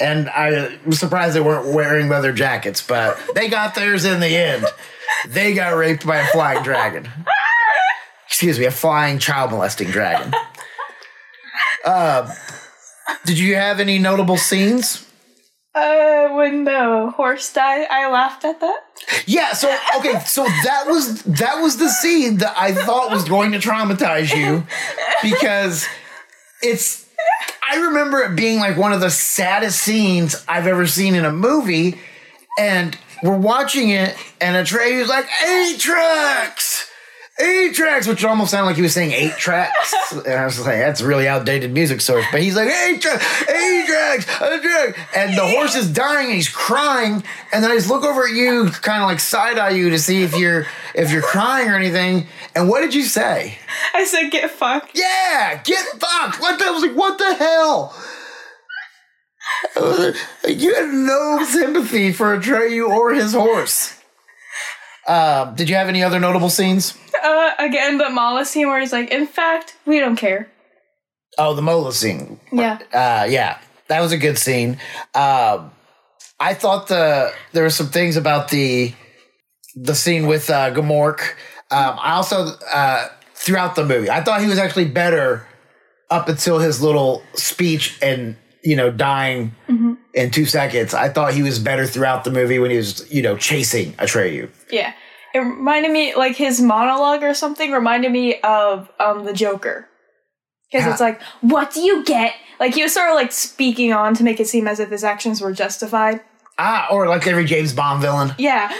And 0.00 0.28
I 0.30 0.76
was 0.86 0.98
surprised 0.98 1.36
they 1.36 1.40
weren't 1.40 1.72
wearing 1.72 2.08
leather 2.08 2.32
jackets, 2.32 2.82
but 2.84 3.16
they 3.36 3.48
got 3.48 3.76
theirs 3.76 4.04
in 4.04 4.18
the 4.18 4.34
end. 4.36 4.64
They 5.28 5.54
got 5.54 5.76
raped 5.76 6.04
by 6.04 6.16
a 6.18 6.26
flying 6.28 6.64
dragon. 6.64 7.08
Excuse 8.26 8.58
me, 8.58 8.64
a 8.64 8.70
flying 8.70 9.18
child 9.18 9.50
molesting 9.50 9.90
dragon. 9.90 10.34
uh, 11.84 12.32
did 13.24 13.38
you 13.38 13.54
have 13.54 13.80
any 13.80 13.98
notable 13.98 14.36
scenes? 14.36 15.06
Uh, 15.74 16.28
when 16.28 16.62
the 16.62 17.12
horse 17.16 17.52
died, 17.52 17.88
I 17.90 18.08
laughed 18.08 18.44
at 18.44 18.60
that. 18.60 18.80
Yeah, 19.26 19.54
so 19.54 19.76
okay, 19.96 20.20
so 20.20 20.44
that 20.44 20.84
was 20.86 21.22
that 21.24 21.60
was 21.60 21.78
the 21.78 21.88
scene 21.88 22.36
that 22.38 22.54
I 22.56 22.72
thought 22.72 23.10
was 23.10 23.28
going 23.28 23.50
to 23.52 23.58
traumatize 23.58 24.32
you 24.36 24.64
because 25.22 25.88
it's 26.62 27.08
I 27.68 27.76
remember 27.78 28.20
it 28.20 28.36
being 28.36 28.60
like 28.60 28.76
one 28.76 28.92
of 28.92 29.00
the 29.00 29.10
saddest 29.10 29.80
scenes 29.80 30.44
I've 30.46 30.68
ever 30.68 30.86
seen 30.86 31.16
in 31.16 31.24
a 31.24 31.32
movie 31.32 31.98
and 32.56 32.96
we're 33.24 33.36
watching 33.36 33.90
it 33.90 34.16
and 34.40 34.54
Atreyu's 34.54 35.08
like 35.08 35.26
Artax 35.26 36.88
Artax, 37.40 38.06
which 38.06 38.24
almost 38.24 38.52
sounded 38.52 38.66
like 38.66 38.76
he 38.76 38.82
was 38.82 38.94
saying 38.94 39.10
eight 39.10 39.36
tracks. 39.36 39.94
and 40.12 40.34
I 40.34 40.44
was 40.44 40.60
like, 40.60 40.78
that's 40.78 41.00
a 41.00 41.06
really 41.06 41.26
outdated 41.26 41.72
music 41.72 42.00
source. 42.00 42.24
But 42.30 42.42
he's 42.42 42.54
like, 42.54 42.68
Artax, 42.68 43.48
eight 43.48 43.86
tracks, 43.86 44.26
Artax. 44.26 44.96
And 45.16 45.36
the 45.36 45.46
horse 45.46 45.74
is 45.74 45.90
dying 45.90 46.26
and 46.26 46.34
he's 46.36 46.48
crying. 46.48 47.24
And 47.52 47.64
then 47.64 47.70
I 47.70 47.74
just 47.74 47.88
look 47.88 48.04
over 48.04 48.24
at 48.24 48.34
you, 48.34 48.70
kind 48.70 49.02
of 49.02 49.08
like 49.08 49.18
side 49.18 49.58
eye 49.58 49.70
you 49.70 49.90
to 49.90 49.98
see 49.98 50.22
if 50.22 50.36
you're 50.36 50.66
if 50.94 51.10
you're 51.10 51.22
crying 51.22 51.68
or 51.68 51.74
anything. 51.74 52.28
And 52.54 52.68
what 52.68 52.82
did 52.82 52.94
you 52.94 53.02
say? 53.02 53.58
I 53.92 54.04
said, 54.04 54.30
get 54.30 54.50
fucked. 54.50 54.92
Yeah, 54.94 55.60
get 55.64 55.84
fucked. 56.00 56.40
What 56.40 56.58
the, 56.60 56.66
I 56.66 56.70
was 56.70 56.82
like, 56.82 56.96
what 56.96 57.18
the 57.18 57.34
hell? 57.34 57.94
You 60.48 60.74
had 60.74 60.94
no 60.94 61.44
sympathy 61.44 62.12
for 62.12 62.38
Atreyu 62.38 62.88
or 62.88 63.12
his 63.12 63.32
horse. 63.32 64.00
Uh, 65.06 65.52
did 65.52 65.68
you 65.68 65.76
have 65.76 65.88
any 65.88 66.02
other 66.02 66.18
notable 66.18 66.48
scenes? 66.50 66.96
Uh, 67.22 67.50
again, 67.58 67.98
the 67.98 68.04
Morla 68.04 68.44
scene 68.44 68.68
where 68.68 68.80
he's 68.80 68.92
like, 68.92 69.10
in 69.10 69.26
fact, 69.26 69.76
we 69.86 70.00
don't 70.00 70.16
care. 70.16 70.50
Oh, 71.38 71.54
the 71.54 71.62
Morla 71.62 71.92
scene. 71.92 72.40
Yeah. 72.52 72.78
Uh, 72.92 73.26
yeah, 73.28 73.58
that 73.88 74.00
was 74.00 74.12
a 74.12 74.18
good 74.18 74.38
scene. 74.38 74.78
Um, 75.14 75.72
I 76.40 76.54
thought 76.54 76.88
the 76.88 77.32
there 77.52 77.62
were 77.62 77.70
some 77.70 77.88
things 77.88 78.16
about 78.16 78.48
the 78.48 78.94
the 79.76 79.94
scene 79.94 80.26
with 80.26 80.50
uh, 80.50 80.72
Gmork. 80.72 81.20
Um, 81.70 81.98
I 82.00 82.12
also 82.12 82.56
uh, 82.72 83.08
throughout 83.34 83.74
the 83.76 83.84
movie, 83.84 84.10
I 84.10 84.22
thought 84.22 84.40
he 84.40 84.46
was 84.46 84.58
actually 84.58 84.86
better 84.86 85.46
up 86.10 86.28
until 86.28 86.58
his 86.58 86.82
little 86.82 87.22
speech 87.34 87.98
and 88.02 88.36
you 88.62 88.76
know 88.76 88.90
dying 88.90 89.54
in 90.14 90.30
two 90.30 90.46
seconds. 90.46 90.94
I 90.94 91.08
thought 91.08 91.34
he 91.34 91.42
was 91.42 91.58
better 91.58 91.86
throughout 91.86 92.24
the 92.24 92.30
movie 92.30 92.58
when 92.58 92.70
he 92.70 92.76
was 92.76 93.10
you 93.12 93.22
know 93.22 93.36
chasing 93.36 93.92
Atreyu. 93.94 94.48
Yeah. 94.70 94.92
It 95.34 95.40
reminded 95.40 95.90
me, 95.90 96.14
like, 96.14 96.36
his 96.36 96.60
monologue 96.60 97.24
or 97.24 97.34
something 97.34 97.72
reminded 97.72 98.12
me 98.12 98.40
of 98.42 98.88
um 99.00 99.24
the 99.24 99.32
Joker. 99.32 99.88
Because 100.70 100.90
it's 100.92 101.00
like, 101.00 101.20
what 101.40 101.72
do 101.72 101.80
you 101.80 102.04
get? 102.04 102.34
Like, 102.58 102.74
he 102.74 102.82
was 102.82 102.92
sort 102.94 103.08
of 103.08 103.14
like 103.14 103.30
speaking 103.32 103.92
on 103.92 104.14
to 104.14 104.24
make 104.24 104.40
it 104.40 104.48
seem 104.48 104.66
as 104.66 104.80
if 104.80 104.90
his 104.90 105.04
actions 105.04 105.40
were 105.40 105.52
justified. 105.52 106.20
Ah, 106.58 106.86
or 106.90 107.08
like 107.08 107.26
every 107.26 107.44
James 107.44 107.72
Bond 107.72 108.00
villain. 108.00 108.32
Yeah. 108.38 108.72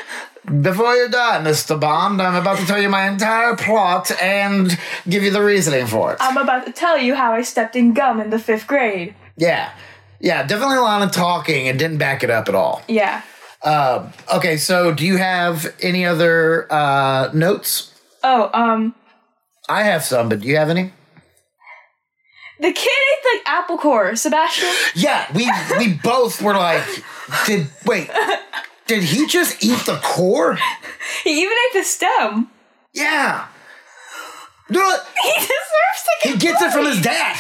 Before 0.61 0.95
you 0.95 1.09
die, 1.09 1.41
Mr. 1.43 1.79
Bond, 1.81 2.21
I'm 2.21 2.35
about 2.41 2.59
to 2.59 2.67
tell 2.67 2.81
you 2.81 2.89
my 2.89 3.09
entire 3.09 3.57
plot 3.57 4.11
and 4.21 4.79
give 5.09 5.23
you 5.23 5.31
the 5.31 5.43
reasoning 5.43 5.87
for 5.87 6.13
it. 6.13 6.19
I'm 6.21 6.37
about 6.37 6.67
to 6.67 6.73
tell 6.73 6.99
you 6.99 7.15
how 7.15 7.33
I 7.33 7.43
stepped 7.43 7.75
in 7.77 7.95
gum 7.95 8.21
in 8.21 8.31
the 8.31 8.39
fifth 8.39 8.67
grade. 8.67 9.15
yeah. 9.37 9.73
Yeah, 10.25 10.47
definitely 10.47 10.79
a 10.79 10.81
lot 10.81 11.03
of 11.03 11.13
talking 11.13 11.69
and 11.69 11.79
didn't 11.79 11.99
back 11.99 12.25
it 12.25 12.31
up 12.31 12.49
at 12.49 12.55
all. 12.55 12.83
Yeah. 12.89 13.21
Um, 13.63 14.11
okay, 14.35 14.57
so 14.57 14.91
do 14.91 15.05
you 15.05 15.19
have 15.19 15.75
any 15.83 16.07
other 16.07 16.67
uh, 16.73 17.31
notes? 17.35 17.95
Oh, 18.23 18.51
um, 18.55 18.95
I 19.69 19.83
have 19.83 20.03
some, 20.03 20.31
but 20.31 20.41
do 20.41 20.49
you 20.49 20.57
have 20.57 20.71
any? 20.71 20.93
the 22.59 22.73
kid 22.73 22.89
ate 22.89 23.23
the 23.45 23.51
apple 23.51 23.77
core, 23.77 24.17
Sebastian. 24.17 24.71
Yeah, 24.95 25.27
we 25.35 25.51
we 25.79 25.93
both 26.03 26.41
were 26.41 26.55
like, 26.55 26.85
did 27.47 27.67
wait, 27.85 28.09
did 28.87 29.03
he 29.03 29.27
just 29.27 29.63
eat 29.63 29.85
the 29.85 30.01
core? 30.03 30.57
He 31.23 31.43
even 31.43 31.57
ate 31.69 31.75
the 31.75 31.85
stem. 31.85 32.49
Yeah. 32.95 33.49
Know? 34.71 34.99
He 35.23 35.33
deserves 35.41 35.51
to 36.23 36.29
He 36.29 36.31
get 36.37 36.41
gets 36.41 36.63
it 36.63 36.73
from 36.73 36.87
his 36.87 37.01
dad. 37.03 37.37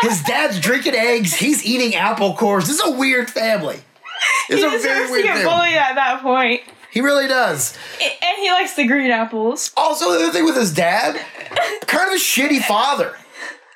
His 0.00 0.22
dad's 0.22 0.58
drinking 0.60 0.94
eggs. 0.94 1.34
He's 1.34 1.64
eating 1.64 1.94
apple 1.94 2.34
cores. 2.34 2.66
This 2.66 2.80
is 2.80 2.86
a 2.86 2.90
weird 2.96 3.30
family. 3.30 3.80
It's 4.48 4.60
He 4.60 4.66
a 4.66 4.70
very 4.70 4.78
deserves 4.78 5.10
to 5.12 5.22
get 5.22 5.36
family. 5.38 5.44
bullied 5.50 5.74
at 5.76 5.94
that 5.94 6.22
point. 6.22 6.60
He 6.90 7.00
really 7.00 7.26
does. 7.28 7.76
And 8.02 8.36
he 8.40 8.50
likes 8.50 8.74
the 8.74 8.86
green 8.86 9.10
apples. 9.10 9.70
Also, 9.76 10.10
the 10.12 10.24
other 10.24 10.32
thing 10.32 10.44
with 10.44 10.56
his 10.56 10.74
dad, 10.74 11.14
kind 11.86 12.08
of 12.08 12.14
a 12.14 12.18
shitty 12.18 12.60
father. 12.62 13.16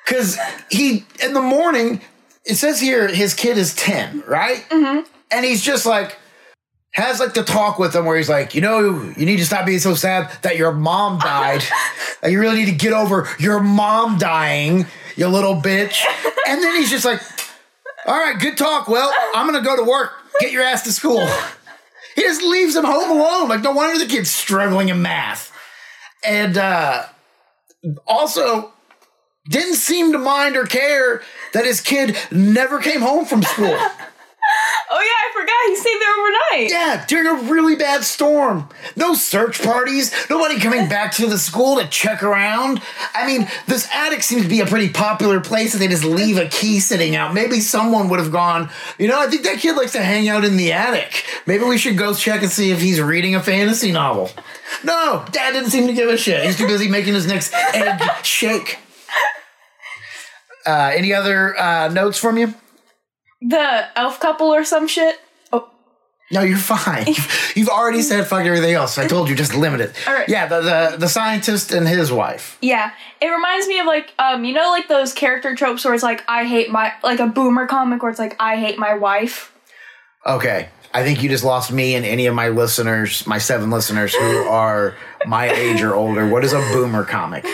Because 0.05 0.37
he, 0.69 1.05
in 1.23 1.33
the 1.33 1.41
morning, 1.41 2.01
it 2.43 2.55
says 2.55 2.79
here 2.81 3.07
his 3.07 3.33
kid 3.33 3.57
is 3.57 3.73
10, 3.75 4.23
right? 4.27 4.65
Mm-hmm. 4.69 5.07
And 5.31 5.45
he's 5.45 5.61
just 5.63 5.85
like, 5.85 6.17
has 6.95 7.19
like 7.19 7.33
the 7.33 7.43
talk 7.43 7.77
with 7.77 7.93
him 7.93 8.05
where 8.05 8.15
he's 8.15 8.29
like, 8.29 8.55
you 8.55 8.61
know, 8.61 9.01
you 9.17 9.25
need 9.25 9.37
to 9.37 9.45
stop 9.45 9.65
being 9.65 9.79
so 9.79 9.95
sad 9.95 10.31
that 10.43 10.57
your 10.57 10.71
mom 10.71 11.19
died. 11.19 11.63
Like, 12.23 12.31
you 12.31 12.39
really 12.39 12.55
need 12.55 12.71
to 12.71 12.71
get 12.71 12.91
over 12.91 13.27
your 13.37 13.59
mom 13.59 14.17
dying, 14.17 14.87
you 15.15 15.27
little 15.27 15.61
bitch. 15.61 16.01
And 16.47 16.63
then 16.63 16.75
he's 16.77 16.89
just 16.89 17.05
like, 17.05 17.21
all 18.07 18.17
right, 18.17 18.39
good 18.39 18.57
talk. 18.57 18.87
Well, 18.87 19.13
I'm 19.35 19.47
going 19.47 19.61
to 19.61 19.67
go 19.67 19.75
to 19.75 19.83
work. 19.83 20.11
Get 20.39 20.51
your 20.51 20.63
ass 20.63 20.81
to 20.83 20.91
school. 20.91 21.27
He 22.15 22.21
just 22.23 22.41
leaves 22.41 22.75
him 22.75 22.85
home 22.85 23.11
alone. 23.11 23.49
Like, 23.49 23.61
no 23.61 23.73
wonder 23.73 23.99
the 23.99 24.09
kid's 24.09 24.31
struggling 24.31 24.89
in 24.89 25.03
math. 25.03 25.51
And 26.25 26.57
uh, 26.57 27.05
also, 28.07 28.73
didn't 29.47 29.75
seem 29.75 30.11
to 30.13 30.17
mind 30.17 30.57
or 30.57 30.65
care 30.65 31.21
that 31.53 31.65
his 31.65 31.81
kid 31.81 32.17
never 32.31 32.79
came 32.79 33.01
home 33.01 33.25
from 33.25 33.43
school. 33.43 33.77
Oh 34.97 35.01
yeah, 35.01 35.05
I 35.05 35.41
forgot 35.41 35.55
he 35.67 35.75
stayed 35.75 35.99
there 35.99 36.13
overnight. 36.17 36.71
yeah, 36.71 37.05
during 37.05 37.27
a 37.27 37.51
really 37.51 37.75
bad 37.75 38.05
storm. 38.05 38.69
No 38.95 39.13
search 39.13 39.61
parties, 39.61 40.15
nobody 40.29 40.57
coming 40.57 40.87
back 40.87 41.11
to 41.13 41.27
the 41.27 41.37
school 41.37 41.77
to 41.81 41.87
check 41.87 42.23
around. 42.23 42.81
I 43.13 43.27
mean, 43.27 43.45
this 43.67 43.89
attic 43.93 44.23
seems 44.23 44.43
to 44.43 44.47
be 44.47 44.61
a 44.61 44.65
pretty 44.65 44.87
popular 44.87 45.41
place 45.41 45.73
and 45.73 45.81
they 45.81 45.89
just 45.89 46.05
leave 46.05 46.37
a 46.37 46.47
key 46.47 46.79
sitting 46.79 47.13
out. 47.13 47.33
Maybe 47.33 47.59
someone 47.59 48.07
would 48.07 48.19
have 48.19 48.31
gone, 48.31 48.69
you 48.97 49.09
know, 49.09 49.19
I 49.19 49.27
think 49.27 49.43
that 49.43 49.59
kid 49.59 49.75
likes 49.75 49.91
to 49.93 50.01
hang 50.01 50.29
out 50.29 50.45
in 50.45 50.55
the 50.55 50.71
attic. 50.71 51.25
Maybe 51.45 51.65
we 51.65 51.77
should 51.77 51.97
go 51.97 52.13
check 52.13 52.41
and 52.41 52.49
see 52.49 52.71
if 52.71 52.79
he's 52.79 53.01
reading 53.01 53.35
a 53.35 53.43
fantasy 53.43 53.91
novel. 53.91 54.31
No, 54.85 55.25
dad 55.29 55.51
didn't 55.51 55.71
seem 55.71 55.87
to 55.87 55.93
give 55.93 56.07
a 56.07 56.15
shit. 56.15 56.45
He's 56.45 56.57
too 56.57 56.67
busy 56.67 56.87
making 56.87 57.15
his 57.15 57.27
next 57.27 57.53
egg 57.73 58.01
shake. 58.23 58.79
Uh, 60.65 60.93
any 60.95 61.13
other 61.13 61.59
uh, 61.59 61.89
notes 61.89 62.17
from 62.17 62.37
you? 62.37 62.53
The 63.47 63.97
elf 63.97 64.19
couple 64.19 64.47
or 64.47 64.63
some 64.63 64.87
shit. 64.87 65.19
Oh, 65.53 65.69
No, 66.31 66.41
you're 66.41 66.57
fine. 66.57 67.05
You've, 67.55 67.69
already 67.69 68.01
said 68.01 68.25
fuck 68.25 68.45
everything 68.45 68.73
else. 68.73 68.97
I 68.97 69.07
told 69.07 69.29
you 69.29 69.35
just 69.35 69.55
limit 69.55 69.81
it. 69.81 69.93
All 70.07 70.13
right. 70.13 70.27
Yeah, 70.27 70.47
the, 70.47 70.61
the 70.61 70.97
the 70.97 71.07
scientist 71.07 71.71
and 71.71 71.87
his 71.87 72.11
wife. 72.11 72.57
yeah. 72.61 72.91
It 73.21 73.27
reminds 73.27 73.67
me 73.67 73.79
of 73.79 73.85
like 73.85 74.13
um, 74.19 74.43
you 74.45 74.53
know, 74.53 74.69
like 74.71 74.87
those 74.87 75.13
character 75.13 75.55
tropes 75.55 75.85
where 75.85 75.93
it's 75.93 76.03
like 76.03 76.23
I 76.27 76.45
hate 76.45 76.71
my 76.71 76.93
like 77.03 77.19
a 77.19 77.27
boomer 77.27 77.67
comic 77.67 78.01
where 78.01 78.09
it's 78.09 78.19
like 78.19 78.35
I 78.39 78.57
hate 78.57 78.77
my 78.79 78.93
wife. 78.95 79.53
Okay. 80.25 80.69
I 80.93 81.03
think 81.03 81.21
you 81.21 81.29
just 81.29 81.43
lost 81.43 81.71
me 81.71 81.93
and 81.95 82.05
any 82.05 82.25
of 82.25 82.33
my 82.33 82.47
listeners, 82.49 83.27
my 83.27 83.37
seven 83.37 83.69
listeners 83.69 84.15
who 84.15 84.43
are 84.49 84.95
my 85.27 85.49
age 85.51 85.81
or 85.81 85.93
older. 85.93 86.27
What 86.27 86.43
is 86.45 86.53
a 86.53 86.59
boomer 86.73 87.03
comic? 87.03 87.45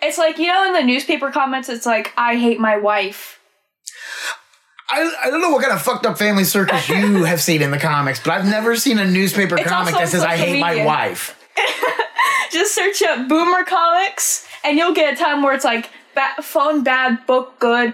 It's 0.00 0.16
like 0.16 0.38
you 0.38 0.46
know 0.46 0.64
in 0.66 0.72
the 0.72 0.82
newspaper 0.84 1.30
comments, 1.30 1.68
it's 1.68 1.84
like 1.86 2.12
I 2.16 2.36
hate 2.36 2.58
my 2.60 2.76
wife. 2.78 3.37
I, 4.90 5.14
I 5.24 5.30
don't 5.30 5.42
know 5.42 5.50
what 5.50 5.62
kind 5.62 5.74
of 5.74 5.82
fucked 5.82 6.06
up 6.06 6.18
family 6.18 6.44
circus 6.44 6.88
you 6.88 7.24
have 7.24 7.40
seen 7.40 7.62
in 7.62 7.70
the 7.70 7.78
comics, 7.78 8.20
but 8.20 8.32
I've 8.32 8.46
never 8.46 8.74
seen 8.76 8.98
a 8.98 9.08
newspaper 9.08 9.56
It's 9.58 9.68
comic 9.68 9.94
that 9.94 10.08
says 10.08 10.22
I 10.22 10.36
hate 10.36 10.60
my 10.60 10.84
wife. 10.84 11.38
Just 12.52 12.74
search 12.74 13.02
up 13.02 13.28
boomer 13.28 13.64
comics, 13.64 14.46
and 14.64 14.78
you'll 14.78 14.94
get 14.94 15.12
a 15.12 15.16
time 15.16 15.42
where 15.42 15.54
it's 15.54 15.64
like 15.64 15.90
ba- 16.14 16.42
phone 16.42 16.82
bad, 16.82 17.26
book 17.26 17.58
good. 17.58 17.92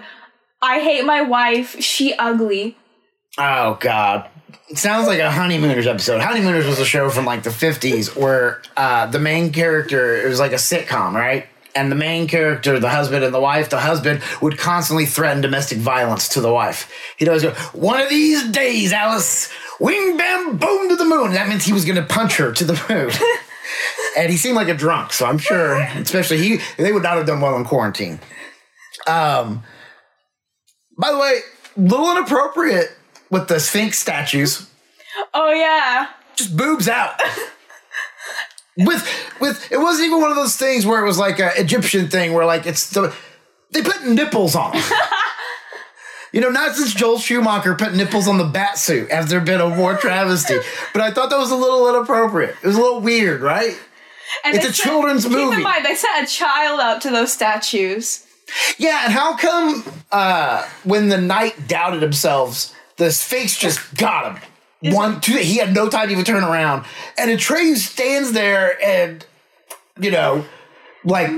I 0.61 0.79
hate 0.79 1.05
my 1.05 1.21
wife. 1.21 1.79
She 1.81 2.13
ugly. 2.13 2.77
Oh 3.37 3.77
God. 3.79 4.29
It 4.69 4.77
sounds 4.77 5.05
like 5.07 5.19
a 5.19 5.29
Honeymooners 5.29 5.85
episode. 5.85 6.21
Honeymooners 6.21 6.65
was 6.65 6.79
a 6.79 6.85
show 6.85 7.09
from 7.09 7.25
like 7.25 7.43
the 7.43 7.51
50s 7.51 8.15
where 8.15 8.61
uh, 8.77 9.05
the 9.05 9.19
main 9.19 9.51
character, 9.51 10.15
it 10.15 10.27
was 10.27 10.39
like 10.39 10.53
a 10.53 10.55
sitcom, 10.55 11.13
right? 11.13 11.45
And 11.75 11.91
the 11.91 11.95
main 11.95 12.27
character, 12.27 12.79
the 12.79 12.89
husband 12.89 13.25
and 13.25 13.33
the 13.33 13.39
wife, 13.39 13.69
the 13.69 13.81
husband 13.81 14.21
would 14.41 14.57
constantly 14.57 15.05
threaten 15.05 15.41
domestic 15.41 15.77
violence 15.77 16.29
to 16.29 16.41
the 16.41 16.51
wife. 16.51 16.89
He'd 17.17 17.27
always 17.27 17.43
go, 17.43 17.51
One 17.73 17.99
of 17.99 18.09
these 18.09 18.49
days, 18.49 18.93
Alice, 18.93 19.51
wing 19.79 20.15
bam 20.15 20.57
boom 20.57 20.89
to 20.89 20.95
the 20.95 21.03
moon. 21.03 21.33
That 21.33 21.49
means 21.49 21.65
he 21.65 21.73
was 21.73 21.83
going 21.83 21.97
to 21.97 22.03
punch 22.03 22.37
her 22.37 22.53
to 22.53 22.63
the 22.63 22.81
moon. 22.89 23.11
and 24.17 24.31
he 24.31 24.37
seemed 24.37 24.55
like 24.55 24.69
a 24.69 24.73
drunk, 24.73 25.11
so 25.11 25.25
I'm 25.25 25.37
sure, 25.37 25.75
especially 25.75 26.37
he, 26.37 26.59
they 26.77 26.93
would 26.93 27.03
not 27.03 27.17
have 27.17 27.25
done 27.25 27.41
well 27.41 27.57
in 27.57 27.65
quarantine. 27.65 28.19
Um, 29.05 29.63
by 30.97 31.11
the 31.11 31.17
way, 31.17 31.39
little 31.75 32.11
inappropriate 32.11 32.95
with 33.29 33.47
the 33.47 33.59
Sphinx 33.59 33.99
statues. 33.99 34.69
Oh 35.33 35.51
yeah. 35.51 36.07
Just 36.35 36.55
boobs 36.55 36.87
out. 36.87 37.21
with 38.77 39.07
with 39.39 39.71
it 39.71 39.77
wasn't 39.77 40.07
even 40.07 40.21
one 40.21 40.29
of 40.31 40.35
those 40.35 40.55
things 40.55 40.85
where 40.85 41.01
it 41.03 41.07
was 41.07 41.17
like 41.17 41.39
a 41.39 41.51
Egyptian 41.59 42.07
thing 42.09 42.33
where 42.33 42.45
like 42.45 42.65
it's 42.65 42.89
the 42.89 43.13
they 43.71 43.81
put 43.81 44.05
nipples 44.05 44.55
on. 44.55 44.75
you 46.31 46.41
know, 46.41 46.49
not 46.49 46.75
since 46.75 46.93
Joel 46.93 47.17
Schumacher 47.19 47.75
put 47.75 47.93
nipples 47.93 48.27
on 48.27 48.37
the 48.37 48.43
bat 48.45 48.77
suit 48.77 49.09
has 49.11 49.29
there 49.29 49.39
been 49.41 49.61
a 49.61 49.69
war 49.69 49.95
travesty. 49.95 50.57
But 50.93 51.01
I 51.01 51.11
thought 51.11 51.29
that 51.29 51.37
was 51.37 51.51
a 51.51 51.55
little 51.55 51.87
inappropriate. 51.89 52.55
It 52.61 52.67
was 52.67 52.75
a 52.77 52.81
little 52.81 52.99
weird, 53.01 53.41
right? 53.41 53.77
And 54.43 54.55
It's 54.55 54.65
a 54.65 54.73
sent- 54.73 54.75
children's 54.89 55.23
keep 55.23 55.33
movie. 55.33 55.57
in 55.57 55.63
mind, 55.63 55.85
they 55.85 55.95
sent 55.95 56.27
a 56.27 56.31
child 56.31 56.79
out 56.79 57.01
to 57.01 57.09
those 57.09 57.31
statues. 57.31 58.25
Yeah, 58.77 59.05
and 59.05 59.13
how 59.13 59.35
come 59.37 59.83
uh, 60.11 60.67
when 60.83 61.09
the 61.09 61.19
knight 61.19 61.67
doubted 61.67 62.01
themselves, 62.01 62.73
the 62.97 63.11
Sphinx 63.11 63.57
just 63.57 63.95
got 63.95 64.33
him? 64.35 64.41
One, 64.81 65.19
two, 65.21 65.37
he 65.37 65.57
had 65.57 65.73
no 65.73 65.89
time 65.89 66.07
to 66.07 66.11
even 66.13 66.25
turn 66.25 66.43
around. 66.43 66.85
And 67.17 67.31
a 67.31 67.37
Atreyu 67.37 67.75
stands 67.75 68.33
there 68.33 68.77
and, 68.83 69.25
you 69.99 70.11
know, 70.11 70.45
like 71.03 71.31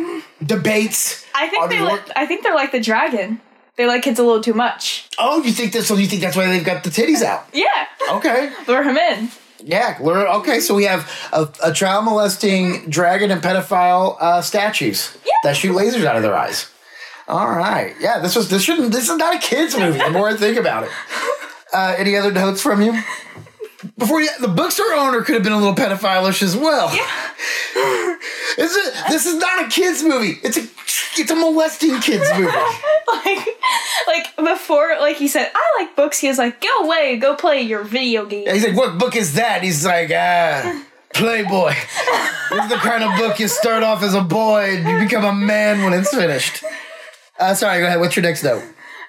debates. 0.44 1.26
I 1.36 1.48
think 1.48 1.70
they 1.70 1.78
the 1.80 1.86
like, 1.86 2.10
I 2.16 2.26
think 2.26 2.44
they're 2.44 2.56
like 2.56 2.72
the 2.72 2.80
dragon. 2.82 3.40
They 3.78 3.86
like 3.86 4.02
kids 4.04 4.18
a 4.20 4.24
little 4.24 4.42
too 4.42 4.54
much. 4.56 5.08
Oh, 5.20 5.42
you 5.44 5.52
think 5.52 5.72
this? 5.72 5.88
So 5.88 5.96
you 5.96 6.08
think 6.08 6.22
that's 6.24 6.36
why 6.36 6.48
they've 6.48 6.64
got 6.64 6.84
the 6.84 6.90
titties 6.90 7.22
out? 7.22 7.48
Yeah, 7.54 7.68
Okay. 8.12 8.52
lure 8.68 8.84
him 8.84 8.98
in. 8.98 9.30
Yeah. 9.64 9.98
lure- 10.02 10.28
Okay. 10.40 10.60
So 10.60 10.74
we 10.76 10.86
have 10.86 11.10
a, 11.32 11.48
a 11.64 11.72
child 11.74 12.06
molesting 12.06 12.90
dragon 12.90 13.30
and 13.32 13.42
pedophile 13.42 14.18
uh, 14.20 14.42
statues 14.42 15.16
that 15.44 15.56
shoot 15.56 15.74
lasers 15.76 16.06
out 16.06 16.16
of 16.16 16.24
their 16.24 16.36
eyes. 16.36 16.70
All 17.28 17.50
right. 17.50 17.94
Yeah. 18.00 18.20
This 18.20 18.36
was. 18.36 18.50
This 18.50 18.64
shouldn't. 18.64 18.92
This 18.92 19.10
is 19.10 19.18
not 19.18 19.36
a 19.36 19.40
kids 19.40 19.78
movie. 19.78 20.00
The 20.00 20.10
more 20.12 20.30
I 20.30 20.36
think 20.36 20.58
about 20.58 20.84
it. 20.84 20.90
Uh, 21.74 21.96
any 21.98 22.16
other 22.16 22.32
notes 22.32 22.62
from 22.62 22.82
you? 22.82 23.02
Before 23.98 24.22
you, 24.22 24.30
the 24.40 24.48
bookstore 24.48 24.94
owner 24.94 25.22
could 25.22 25.36
have 25.36 25.44
been 25.44 25.54
a 25.54 25.58
little 25.58 25.76
pedophilish 25.76 26.42
as 26.42 26.56
well. 26.56 26.88
Is 28.58 28.76
it? 28.76 28.94
This 29.10 29.28
is 29.28 29.36
not 29.36 29.66
a 29.66 29.70
kids 29.70 30.04
movie. 30.04 30.40
It's 30.44 30.58
a. 30.58 30.68
It's 31.20 31.32
a 31.32 31.36
molesting 31.36 32.00
kids 32.00 32.30
movie. 32.36 32.46
like, 33.08 33.48
like 34.08 34.36
before, 34.38 34.98
like 35.00 35.18
he 35.18 35.28
said, 35.28 35.50
I 35.54 35.76
like 35.80 35.96
books. 35.96 36.20
He 36.20 36.28
was 36.28 36.38
like, 36.38 36.62
go 36.62 36.84
away, 36.84 37.18
go 37.18 37.36
play 37.36 37.62
your 37.62 37.84
video 37.84 38.26
game. 38.26 38.46
He's 38.48 38.64
like, 38.64 38.76
"What 38.78 39.00
book 39.00 39.16
is 39.16 39.34
that?" 39.34 39.64
He's 39.64 39.84
like, 39.86 40.12
"Ah, 40.14 40.84
Playboy." 41.14 41.74
this 42.52 42.64
is 42.64 42.70
the 42.70 42.78
kind 42.78 43.04
of 43.04 43.18
book 43.18 43.40
you 43.40 43.48
start 43.48 43.82
off 43.84 44.04
as 44.04 44.14
a 44.14 44.22
boy 44.22 44.76
and 44.78 44.88
you 44.88 45.08
become 45.08 45.26
a 45.26 45.34
man 45.34 45.84
when 45.84 45.94
it's 45.94 46.14
finished. 46.14 46.64
Uh, 47.40 47.54
sorry, 47.56 47.80
go 47.80 47.88
ahead. 47.88 48.00
What's 48.00 48.16
your 48.16 48.24
next 48.24 48.44
note? 48.44 48.64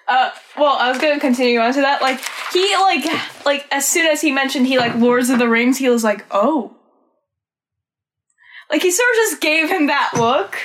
Uh, 0.09 0.31
well, 0.57 0.77
I 0.79 0.91
was 0.91 0.99
gonna 0.99 1.21
continue 1.21 1.61
on 1.61 1.75
to 1.75 1.81
that. 1.83 2.01
Like 2.01 2.21
he, 2.53 2.75
like, 2.77 3.05
like 3.45 3.67
as 3.71 3.87
soon 3.87 4.07
as 4.07 4.21
he 4.23 4.33
mentioned 4.33 4.67
he 4.67 4.79
like 4.79 4.95
Lords 4.95 5.29
of 5.31 5.39
the 5.39 5.49
Rings, 5.49 5.77
he 5.79 5.89
was 5.89 6.03
like, 6.03 6.25
oh. 6.31 6.75
Like 8.71 8.83
he 8.83 8.91
sort 8.91 9.09
of 9.11 9.17
just 9.17 9.41
gave 9.41 9.69
him 9.71 9.87
that 9.87 10.11
look. 10.17 10.57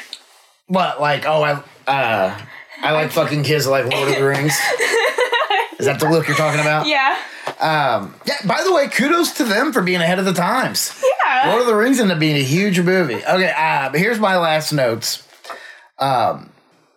What? 0.67 0.99
Like, 0.99 1.25
oh, 1.25 1.41
I, 1.43 1.63
uh, 1.91 2.37
I 2.81 2.91
like 2.91 3.11
fucking 3.11 3.43
kids. 3.43 3.67
Like 3.67 3.85
Lord 3.91 4.09
of 4.09 4.15
the 4.15 4.25
Rings. 4.25 4.53
Is 5.79 5.87
that 5.87 5.99
the 5.99 6.09
look 6.09 6.27
you're 6.27 6.37
talking 6.37 6.61
about? 6.61 6.87
Yeah, 6.87 7.17
Um, 7.59 8.15
yeah. 8.25 8.35
By 8.45 8.63
the 8.63 8.73
way, 8.73 8.87
kudos 8.87 9.31
to 9.33 9.43
them 9.43 9.73
for 9.73 9.81
being 9.81 9.99
ahead 10.01 10.19
of 10.19 10.25
the 10.25 10.33
times. 10.33 10.93
yeah. 11.25 11.49
Lord 11.49 11.61
of 11.61 11.67
the 11.67 11.75
Rings 11.75 11.99
ended 11.99 12.15
up 12.15 12.19
being 12.19 12.37
a 12.37 12.43
huge 12.43 12.79
movie. 12.79 13.15
Okay, 13.25 13.51
uh, 13.57 13.89
but 13.89 13.99
here's 13.99 14.19
my 14.19 14.37
last 14.37 14.71
notes. 14.71 15.27
Um, 15.99 16.51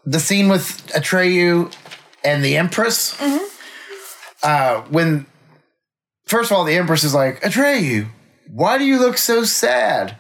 the 0.05 0.21
scene 0.21 0.49
with 0.49 0.87
Atreyu 0.89 1.73
and 2.27 2.45
the 2.45 2.57
Empress. 2.57 3.17
Uh, 4.43 4.83
when 4.91 5.27
first 6.27 6.51
of 6.51 6.57
all, 6.57 6.65
the 6.65 6.75
Empress 6.75 7.05
is 7.05 7.15
like, 7.15 7.41
Atreyu, 7.41 8.09
why 8.51 8.79
do 8.79 8.85
you 8.85 8.99
look 8.99 9.17
so 9.17 9.45
sad? 9.45 10.19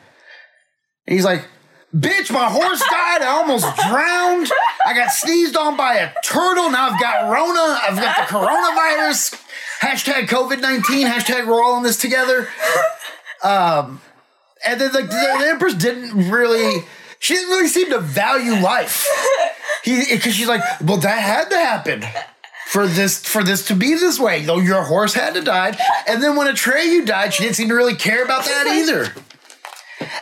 And 1.06 1.14
he's 1.14 1.24
like, 1.24 1.46
Bitch, 1.94 2.30
my 2.30 2.50
horse 2.50 2.80
died. 2.90 3.22
I 3.22 3.28
almost 3.28 3.64
drowned. 3.88 4.50
I 4.84 4.94
got 4.94 5.10
sneezed 5.10 5.56
on 5.56 5.76
by 5.76 5.94
a 5.94 6.12
turtle. 6.24 6.70
Now 6.70 6.90
I've 6.90 7.00
got 7.00 7.30
Rona. 7.30 7.78
I've 7.82 7.96
got 7.96 8.16
the 8.16 8.34
coronavirus. 8.34 9.42
Hashtag 9.80 10.28
COVID 10.28 10.60
19. 10.60 11.06
Hashtag 11.06 11.46
we're 11.46 11.62
all 11.62 11.76
in 11.78 11.82
this 11.82 11.96
together. 11.96 12.48
Um, 13.42 14.00
and 14.66 14.80
then 14.80 14.92
like 14.92 15.08
the, 15.08 15.36
the 15.38 15.46
Empress 15.48 15.74
didn't 15.74 16.30
really, 16.30 16.84
she 17.18 17.34
didn't 17.34 17.50
really 17.50 17.68
seem 17.68 17.90
to 17.90 18.00
value 18.00 18.54
life. 18.54 19.06
He 19.86 20.04
because 20.10 20.34
she's 20.34 20.48
like, 20.48 20.62
well, 20.80 20.96
that 20.96 21.22
had 21.22 21.48
to 21.50 21.56
happen 21.56 22.04
for 22.66 22.88
this 22.88 23.24
for 23.24 23.44
this 23.44 23.68
to 23.68 23.76
be 23.76 23.94
this 23.94 24.18
way. 24.18 24.42
Though 24.42 24.58
your 24.58 24.82
horse 24.82 25.14
had 25.14 25.34
to 25.34 25.42
die, 25.42 25.78
and 26.08 26.20
then 26.20 26.34
when 26.34 26.48
Atreyu 26.52 27.06
died, 27.06 27.32
she 27.32 27.44
didn't 27.44 27.54
seem 27.54 27.68
to 27.68 27.74
really 27.76 27.94
care 27.94 28.24
about 28.24 28.44
that 28.44 28.66
either. 28.74 29.12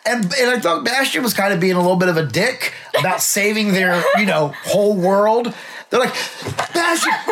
And 0.05 0.25
and 0.39 0.51
I 0.51 0.61
thought 0.61 0.85
Bastian 0.85 1.23
was 1.23 1.33
kind 1.33 1.55
of 1.55 1.61
being 1.61 1.77
a 1.77 1.81
little 1.81 1.97
bit 1.97 2.11
of 2.11 2.19
a 2.19 2.27
dick 2.27 2.75
about 2.99 3.23
saving 3.23 3.73
their 3.73 4.05
you 4.19 4.27
know 4.27 4.49
whole 4.65 4.95
world. 4.95 5.55
They're 5.91 6.01
like, 6.01 6.15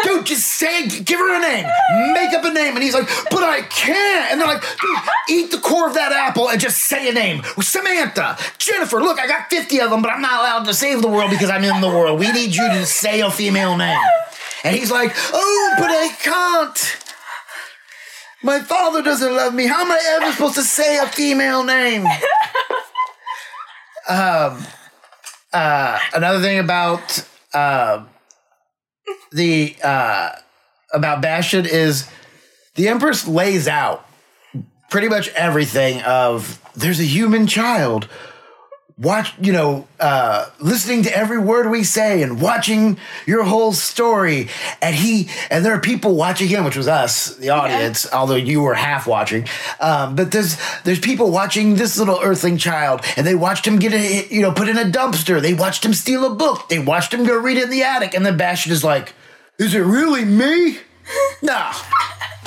dude, 0.05 0.27
just 0.27 0.47
say, 0.47 0.89
give 0.89 1.19
her 1.19 1.37
a 1.37 1.41
name, 1.41 1.67
make 2.15 2.33
up 2.33 2.45
a 2.45 2.53
name. 2.53 2.75
And 2.75 2.83
he's 2.83 2.95
like, 2.95 3.09
but 3.31 3.43
I 3.43 3.63
can't. 3.63 4.31
And 4.31 4.41
they're 4.41 4.49
like, 4.49 4.63
eat 5.29 5.51
the 5.51 5.59
core 5.59 5.89
of 5.89 5.95
that 5.95 6.13
apple 6.13 6.49
and 6.49 6.61
just 6.61 6.79
say 6.79 7.09
a 7.09 7.13
name. 7.13 7.43
Samantha, 7.61 8.39
Jennifer, 8.59 9.01
look, 9.01 9.19
I 9.19 9.27
got 9.27 9.51
50 9.51 9.81
of 9.81 9.91
them, 9.91 10.03
but 10.03 10.11
I'm 10.11 10.23
not 10.23 10.41
allowed 10.41 10.65
to 10.65 10.75
save 10.75 11.03
the 11.03 11.09
world 11.09 11.31
because 11.31 11.51
I'm 11.51 11.65
in 11.65 11.81
the 11.81 11.89
world. 11.89 12.21
We 12.21 12.31
need 12.31 12.55
you 12.55 12.69
to 12.69 12.87
say 12.87 13.21
a 13.21 13.31
female 13.31 13.77
name. 13.77 13.99
And 14.65 14.77
he's 14.77 14.91
like, 14.91 15.13
oh, 15.33 15.75
but 15.79 15.91
I 15.91 16.09
can't. 16.21 16.99
My 18.45 18.61
father 18.61 19.03
doesn't 19.03 19.35
love 19.35 19.55
me. 19.55 19.67
How 19.67 19.83
am 19.83 19.91
I 19.91 20.19
ever 20.21 20.33
supposed 20.33 20.55
to 20.57 20.63
say 20.63 20.99
a 20.99 21.07
female 21.07 21.65
name? 21.65 22.07
um, 24.09 24.65
uh, 25.53 25.99
another 26.15 26.41
thing 26.41 26.59
about 26.59 27.25
uh, 27.55 28.05
the 29.31 29.77
uh, 29.83 30.31
about 30.93 31.23
Bastian 31.23 31.67
is 31.67 32.09
the 32.75 32.89
Empress 32.89 33.27
lays 33.27 33.69
out 33.69 34.07
pretty 34.91 35.09
much 35.09 35.29
everything 35.31 36.03
of 36.03 36.61
there's 36.75 37.01
a 37.01 37.05
human 37.05 37.47
child 37.47 38.09
watch 39.03 39.35
you 39.41 39.53
know 39.53 39.87
uh 40.01 40.49
listening 40.61 41.03
to 41.03 41.17
every 41.17 41.39
word 41.39 41.71
we 41.71 41.83
say 41.83 42.23
and 42.23 42.41
watching 42.41 42.97
your 43.27 43.43
whole 43.43 43.73
story. 43.73 44.49
And 44.81 44.95
he 44.95 45.29
and 45.51 45.65
there 45.65 45.75
are 45.75 45.81
people 45.81 46.15
watching 46.15 46.49
him 46.49 46.65
which 46.65 46.77
was 46.77 46.89
us 46.89 47.35
the 47.37 47.51
audience 47.51 48.11
although 48.13 48.37
you 48.37 48.63
were 48.63 48.75
half 48.75 49.07
watching. 49.07 49.47
Um 49.81 50.15
but 50.15 50.31
there's 50.31 50.57
there's 50.85 51.01
people 51.01 51.31
watching 51.31 51.75
this 51.75 51.99
little 51.99 52.21
earthling 52.23 52.57
child 52.57 53.01
and 53.17 53.27
they 53.27 53.35
watched 53.35 53.67
him 53.67 53.79
get 53.79 53.93
a 53.93 54.29
you 54.33 54.41
know 54.41 54.53
put 54.53 54.69
in 54.69 54.79
a 54.79 54.85
dumpster. 54.85 55.41
They 55.41 55.55
watched 55.55 55.85
him 55.85 55.93
steal 55.93 56.25
a 56.25 56.35
book. 56.35 56.69
They 56.69 56.79
watched 56.79 57.13
him 57.13 57.25
go 57.25 57.37
read 57.37 57.57
it 57.57 57.65
in 57.65 57.71
the 57.71 57.83
attic. 57.83 58.15
And 58.15 58.25
then 58.25 58.37
Bastian 58.37 58.73
is 58.73 58.85
like 58.85 59.15
is 59.59 59.75
it 59.75 59.81
really 59.81 60.25
me? 60.25 60.79
No 61.43 61.73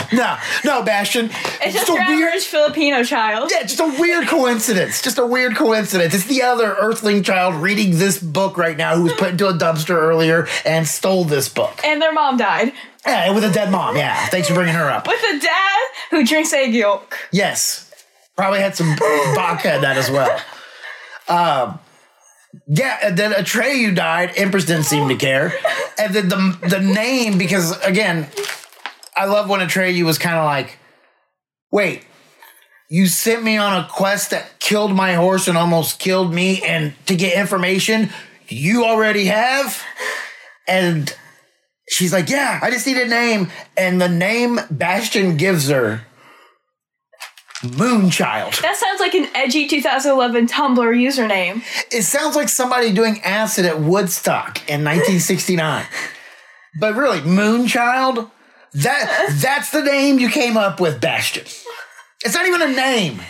no 0.14 0.38
no 0.64 0.84
Bastian 0.84 1.30
It's 1.62 1.74
just 1.74 1.90
a 1.90 1.96
weird 2.10 2.42
Filipino 2.42 3.04
child. 3.04 3.52
yeah, 3.54 3.64
just 3.64 3.80
a 3.80 3.96
weird 4.00 4.28
coincidence. 4.28 5.02
Just 5.02 5.18
a 5.18 5.26
weird 5.26 5.56
coincidence. 5.56 6.14
It's 6.14 6.26
the 6.26 6.42
other 6.44 6.76
Earthling 6.76 7.24
child 7.24 7.56
reading 7.56 7.98
this 7.98 8.18
book 8.18 8.58
right 8.58 8.78
now 8.78 8.96
who 8.96 9.04
was 9.04 9.14
put 9.14 9.30
into 9.32 9.48
a 9.48 9.54
dumpster 9.54 9.96
earlier 9.96 10.48
and 10.66 10.88
stole 10.88 11.24
this 11.26 11.50
book. 11.50 11.80
And 11.84 12.02
their 12.02 12.14
mom 12.14 12.38
died. 12.38 12.74
Yeah, 13.06 13.32
with 13.34 13.44
a 13.44 13.52
dead 13.52 13.72
mom. 13.72 13.96
Yeah, 13.98 14.26
thanks 14.28 14.48
for 14.48 14.56
bringing 14.56 14.74
her 14.76 14.90
up. 14.90 15.08
With 15.08 15.22
a 15.24 15.40
dad 15.40 15.80
who 16.10 16.26
drinks 16.26 16.52
egg 16.54 16.74
yolk. 16.74 17.18
Yes, 17.32 17.92
probably 18.36 18.60
had 18.60 18.76
some 18.76 18.96
vodka 19.36 19.76
in 19.76 19.82
that 19.82 19.96
as 19.98 20.10
well. 20.10 20.40
Um, 21.28 21.80
yeah, 22.68 23.00
and 23.04 23.18
then 23.18 23.32
Atreyu 23.32 23.94
died. 23.96 24.32
Empress 24.36 24.66
didn't 24.66 24.86
seem 24.86 25.08
to 25.10 25.16
care, 25.16 25.54
and 26.00 26.14
then 26.16 26.30
the 26.30 26.58
the 26.70 26.80
name 26.80 27.38
because 27.38 27.78
again, 27.82 28.28
I 29.16 29.26
love 29.26 29.50
when 29.50 29.62
Atreyu 29.62 30.04
was 30.06 30.18
kind 30.18 30.36
of 30.38 30.46
like, 30.46 30.78
wait. 31.72 32.06
You 32.88 33.08
sent 33.08 33.44
me 33.44 33.58
on 33.58 33.84
a 33.84 33.88
quest 33.88 34.30
that 34.30 34.60
killed 34.60 34.94
my 34.96 35.14
horse 35.14 35.48
and 35.48 35.58
almost 35.58 35.98
killed 35.98 36.32
me, 36.32 36.62
and 36.62 36.94
to 37.08 37.16
get 37.16 37.36
information 37.36 38.12
you 38.48 38.86
already 38.86 39.26
have? 39.26 39.82
And 40.68 41.14
she's 41.90 42.14
like, 42.14 42.30
Yeah, 42.30 42.60
I 42.62 42.72
just 42.72 42.86
need 42.88 42.98
a 42.98 43.08
name. 43.08 43.52
And 43.78 44.02
the 44.02 44.10
name 44.10 44.60
Bastian 44.70 45.38
gives 45.38 45.70
her 45.70 46.06
Moonchild. 47.62 48.62
That 48.62 48.76
sounds 48.76 49.00
like 49.00 49.14
an 49.14 49.28
edgy 49.34 49.68
2011 49.68 50.48
Tumblr 50.48 50.78
username. 50.78 51.64
It 51.92 52.04
sounds 52.04 52.36
like 52.36 52.50
somebody 52.50 52.94
doing 52.94 53.22
acid 53.22 53.66
at 53.66 53.80
Woodstock 53.80 54.58
in 54.70 54.84
1969. 54.84 55.86
but 56.80 56.96
really, 56.96 57.20
Moonchild? 57.22 58.30
That 58.76 59.38
that's 59.42 59.72
the 59.72 59.82
name 59.82 60.20
you 60.20 60.30
came 60.30 60.58
up 60.58 60.80
with, 60.80 61.00
Bastian. 61.00 61.46
It's 62.24 62.34
not 62.34 62.46
even 62.46 62.62
a 62.62 62.68
name. 62.68 63.22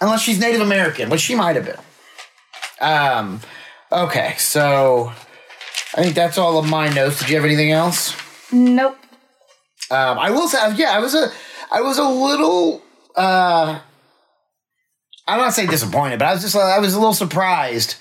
Unless 0.00 0.22
she's 0.22 0.38
Native 0.40 0.60
American, 0.60 1.10
which 1.10 1.20
she 1.20 1.34
might 1.34 1.56
have 1.56 1.64
been. 1.64 1.78
Um 2.80 3.40
okay, 3.90 4.34
so 4.38 5.12
I 5.94 6.02
think 6.02 6.14
that's 6.14 6.38
all 6.38 6.58
of 6.58 6.68
my 6.68 6.88
notes. 6.88 7.20
Did 7.20 7.30
you 7.30 7.36
have 7.36 7.44
anything 7.44 7.70
else? 7.70 8.16
Nope. 8.50 8.98
Um, 9.90 10.18
I 10.18 10.30
will 10.30 10.48
say, 10.48 10.58
yeah, 10.76 10.92
I 10.92 11.00
was 11.00 11.14
a, 11.14 11.30
I 11.70 11.82
was 11.82 11.98
a 11.98 12.08
little, 12.08 12.82
uh, 13.14 13.78
I'm 15.28 15.38
not 15.38 15.52
saying 15.52 15.68
disappointed, 15.68 16.18
but 16.18 16.28
I 16.28 16.32
was 16.32 16.42
just 16.42 16.56
I 16.56 16.78
was 16.78 16.94
a 16.94 16.98
little 16.98 17.12
surprised 17.12 17.96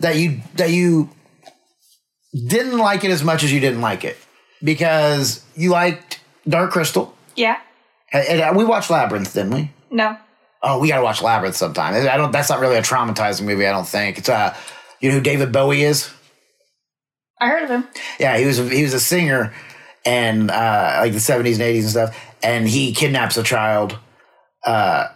that 0.00 0.16
you 0.16 0.40
that 0.54 0.70
you 0.70 1.10
didn't 2.32 2.78
like 2.78 3.04
it 3.04 3.10
as 3.10 3.22
much 3.22 3.44
as 3.44 3.52
you 3.52 3.60
didn't 3.60 3.82
like 3.82 4.04
it 4.04 4.16
because 4.62 5.44
you 5.56 5.70
liked 5.70 6.20
Dark 6.48 6.70
Crystal. 6.70 7.14
Yeah. 7.36 7.58
And, 8.12 8.26
and 8.28 8.40
uh, 8.40 8.52
we 8.56 8.64
watched 8.64 8.90
Labyrinth, 8.90 9.32
didn't 9.34 9.54
we? 9.54 9.70
No. 9.90 10.16
Oh, 10.62 10.78
we 10.78 10.88
gotta 10.88 11.02
watch 11.02 11.20
Labyrinth 11.22 11.56
sometime. 11.56 11.94
I 11.94 12.16
don't. 12.16 12.30
That's 12.30 12.48
not 12.48 12.60
really 12.60 12.76
a 12.76 12.82
traumatizing 12.82 13.42
movie. 13.42 13.66
I 13.66 13.72
don't 13.72 13.86
think 13.88 14.18
it's 14.18 14.28
uh, 14.28 14.56
you 15.00 15.08
know 15.08 15.16
who 15.16 15.20
David 15.20 15.50
Bowie 15.52 15.82
is? 15.82 16.10
I 17.40 17.48
heard 17.48 17.64
of 17.64 17.70
him. 17.70 17.88
Yeah, 18.20 18.38
he 18.38 18.46
was 18.46 18.60
a, 18.60 18.68
he 18.68 18.84
was 18.84 18.94
a 18.94 19.00
singer, 19.00 19.52
and 20.06 20.50
uh, 20.50 20.98
like 21.00 21.12
the 21.12 21.18
seventies 21.20 21.58
and 21.58 21.66
eighties 21.66 21.84
and 21.84 21.90
stuff. 21.90 22.24
And 22.44 22.68
he 22.68 22.92
kidnaps 22.94 23.36
a 23.36 23.42
child. 23.42 23.98
Uh, 24.64 25.08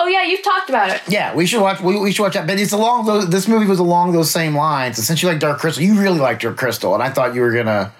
Oh 0.00 0.06
yeah, 0.06 0.24
you've 0.24 0.42
talked 0.44 0.68
about 0.68 0.90
it. 0.90 1.00
yeah, 1.08 1.34
we 1.34 1.46
should 1.46 1.62
watch. 1.62 1.80
We, 1.80 1.98
we 1.98 2.12
should 2.12 2.22
watch 2.24 2.34
that. 2.34 2.46
But 2.46 2.58
it's 2.58 2.72
along 2.72 3.06
those. 3.06 3.30
This 3.30 3.46
movie 3.48 3.66
was 3.66 3.78
along 3.78 4.12
those 4.12 4.30
same 4.30 4.54
lines. 4.56 4.98
And 4.98 5.06
since 5.06 5.22
you 5.22 5.28
like 5.28 5.38
Dark 5.38 5.60
Crystal, 5.60 5.82
you 5.82 5.98
really 5.98 6.18
liked 6.18 6.42
Dark 6.42 6.56
Crystal, 6.58 6.92
and 6.92 7.02
I 7.02 7.08
thought 7.10 7.34
you 7.34 7.40
were 7.40 7.52
gonna. 7.52 7.92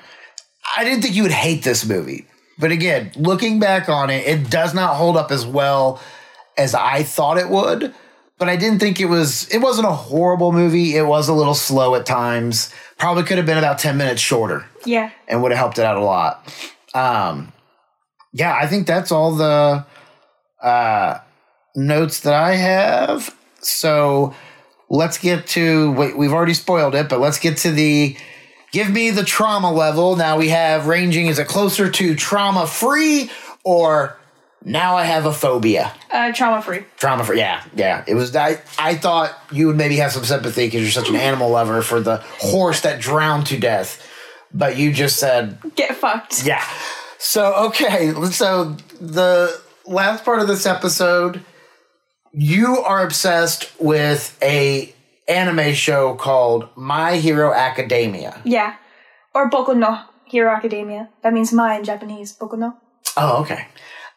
I 0.76 0.84
didn't 0.84 1.02
think 1.02 1.14
you 1.14 1.22
would 1.22 1.32
hate 1.32 1.62
this 1.64 1.84
movie, 1.84 2.26
but 2.58 2.70
again, 2.72 3.12
looking 3.16 3.58
back 3.60 3.88
on 3.88 4.10
it, 4.10 4.26
it 4.26 4.50
does 4.50 4.74
not 4.74 4.94
hold 4.96 5.16
up 5.16 5.30
as 5.30 5.44
well 5.46 6.00
as 6.56 6.74
I 6.74 7.02
thought 7.02 7.38
it 7.38 7.48
would. 7.48 7.94
But 8.38 8.48
I 8.48 8.56
didn't 8.56 8.80
think 8.80 8.98
it 8.98 9.04
was. 9.06 9.48
It 9.50 9.58
wasn't 9.58 9.86
a 9.86 9.92
horrible 9.92 10.50
movie. 10.50 10.96
It 10.96 11.06
was 11.06 11.28
a 11.28 11.32
little 11.32 11.54
slow 11.54 11.94
at 11.94 12.04
times. 12.06 12.72
Probably 12.98 13.22
could 13.22 13.36
have 13.36 13.46
been 13.46 13.58
about 13.58 13.78
ten 13.78 13.96
minutes 13.96 14.20
shorter 14.20 14.64
Yeah. 14.84 15.10
and 15.28 15.42
would 15.42 15.52
have 15.52 15.58
helped 15.58 15.78
it 15.78 15.84
out 15.84 15.96
a 15.96 16.00
lot. 16.02 16.52
Um, 16.92 17.52
yeah, 18.32 18.56
I 18.60 18.66
think 18.66 18.88
that's 18.88 19.12
all 19.12 19.36
the 19.36 19.86
uh, 20.60 21.18
notes 21.76 22.20
that 22.20 22.34
I 22.34 22.56
have. 22.56 23.32
So 23.60 24.34
let's 24.90 25.18
get 25.18 25.46
to. 25.48 25.92
Wait, 25.92 26.16
we've 26.18 26.32
already 26.32 26.54
spoiled 26.54 26.96
it, 26.96 27.08
but 27.08 27.20
let's 27.20 27.38
get 27.38 27.58
to 27.58 27.70
the. 27.70 28.16
Give 28.72 28.90
me 28.90 29.10
the 29.10 29.22
trauma 29.24 29.70
level. 29.70 30.16
Now 30.16 30.38
we 30.38 30.48
have 30.48 30.86
ranging. 30.86 31.26
Is 31.26 31.38
it 31.38 31.46
closer 31.46 31.90
to 31.90 32.14
trauma 32.16 32.66
free 32.66 33.30
or 33.64 34.18
now 34.64 34.96
I 34.96 35.04
have 35.04 35.26
a 35.26 35.32
phobia? 35.32 35.92
Uh, 36.10 36.32
trauma 36.32 36.62
free. 36.62 36.84
Trauma 36.96 37.22
free. 37.24 37.38
Yeah, 37.38 37.62
yeah. 37.76 38.02
It 38.06 38.14
was. 38.14 38.34
I. 38.34 38.60
I 38.78 38.94
thought 38.94 39.38
you 39.52 39.66
would 39.66 39.76
maybe 39.76 39.96
have 39.96 40.12
some 40.12 40.24
sympathy 40.24 40.66
because 40.66 40.80
you're 40.82 40.90
such 40.90 41.10
an 41.10 41.16
animal 41.16 41.50
lover 41.50 41.82
for 41.82 42.00
the 42.00 42.16
horse 42.38 42.80
that 42.80 43.00
drowned 43.00 43.46
to 43.48 43.58
death, 43.58 44.06
but 44.54 44.76
you 44.78 44.92
just 44.92 45.18
said 45.18 45.58
Get 45.76 45.94
fucked. 45.96 46.44
yeah. 46.44 46.64
So 47.18 47.54
okay, 47.66 48.12
so 48.30 48.76
the 49.00 49.60
last 49.86 50.24
part 50.24 50.40
of 50.40 50.48
this 50.48 50.64
episode, 50.66 51.44
you 52.32 52.78
are 52.78 53.04
obsessed 53.04 53.70
with 53.78 54.36
a 54.42 54.94
anime 55.32 55.72
show 55.74 56.14
called 56.14 56.68
My 56.76 57.16
Hero 57.16 57.52
Academia. 57.52 58.40
Yeah. 58.44 58.76
Or 59.34 59.48
Boku 59.50 59.76
no 59.76 59.98
Hero 60.24 60.50
Academia. 60.52 61.08
That 61.22 61.32
means 61.32 61.52
my 61.52 61.76
in 61.78 61.84
Japanese. 61.84 62.36
Boku 62.36 62.58
no. 62.58 62.74
Oh, 63.16 63.40
okay. 63.42 63.66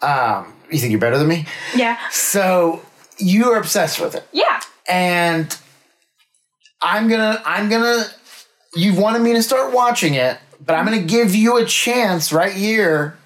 Um, 0.01 0.54
you 0.71 0.80
think 0.80 0.91
you're 0.91 0.99
better 0.99 1.17
than 1.17 1.28
me? 1.28 1.45
Yeah. 1.75 1.97
So 2.12 2.82
you 3.17 3.51
are 3.51 3.58
obsessed 3.58 3.99
with 3.99 4.13
it, 4.15 4.28
Yeah. 4.32 4.60
and 4.89 5.58
I'm 6.82 7.08
gonna, 7.08 7.41
I'm 7.45 7.69
gonna. 7.69 8.04
You 8.75 8.93
wanted 8.93 9.21
me 9.21 9.34
to 9.34 9.41
start 9.41 9.73
watching 9.73 10.15
it, 10.15 10.38
but 10.63 10.73
I'm 10.75 10.84
gonna 10.86 11.01
give 11.01 11.34
you 11.34 11.58
a 11.58 11.65
chance 11.65 12.34
right 12.34 12.51
here 12.51 13.17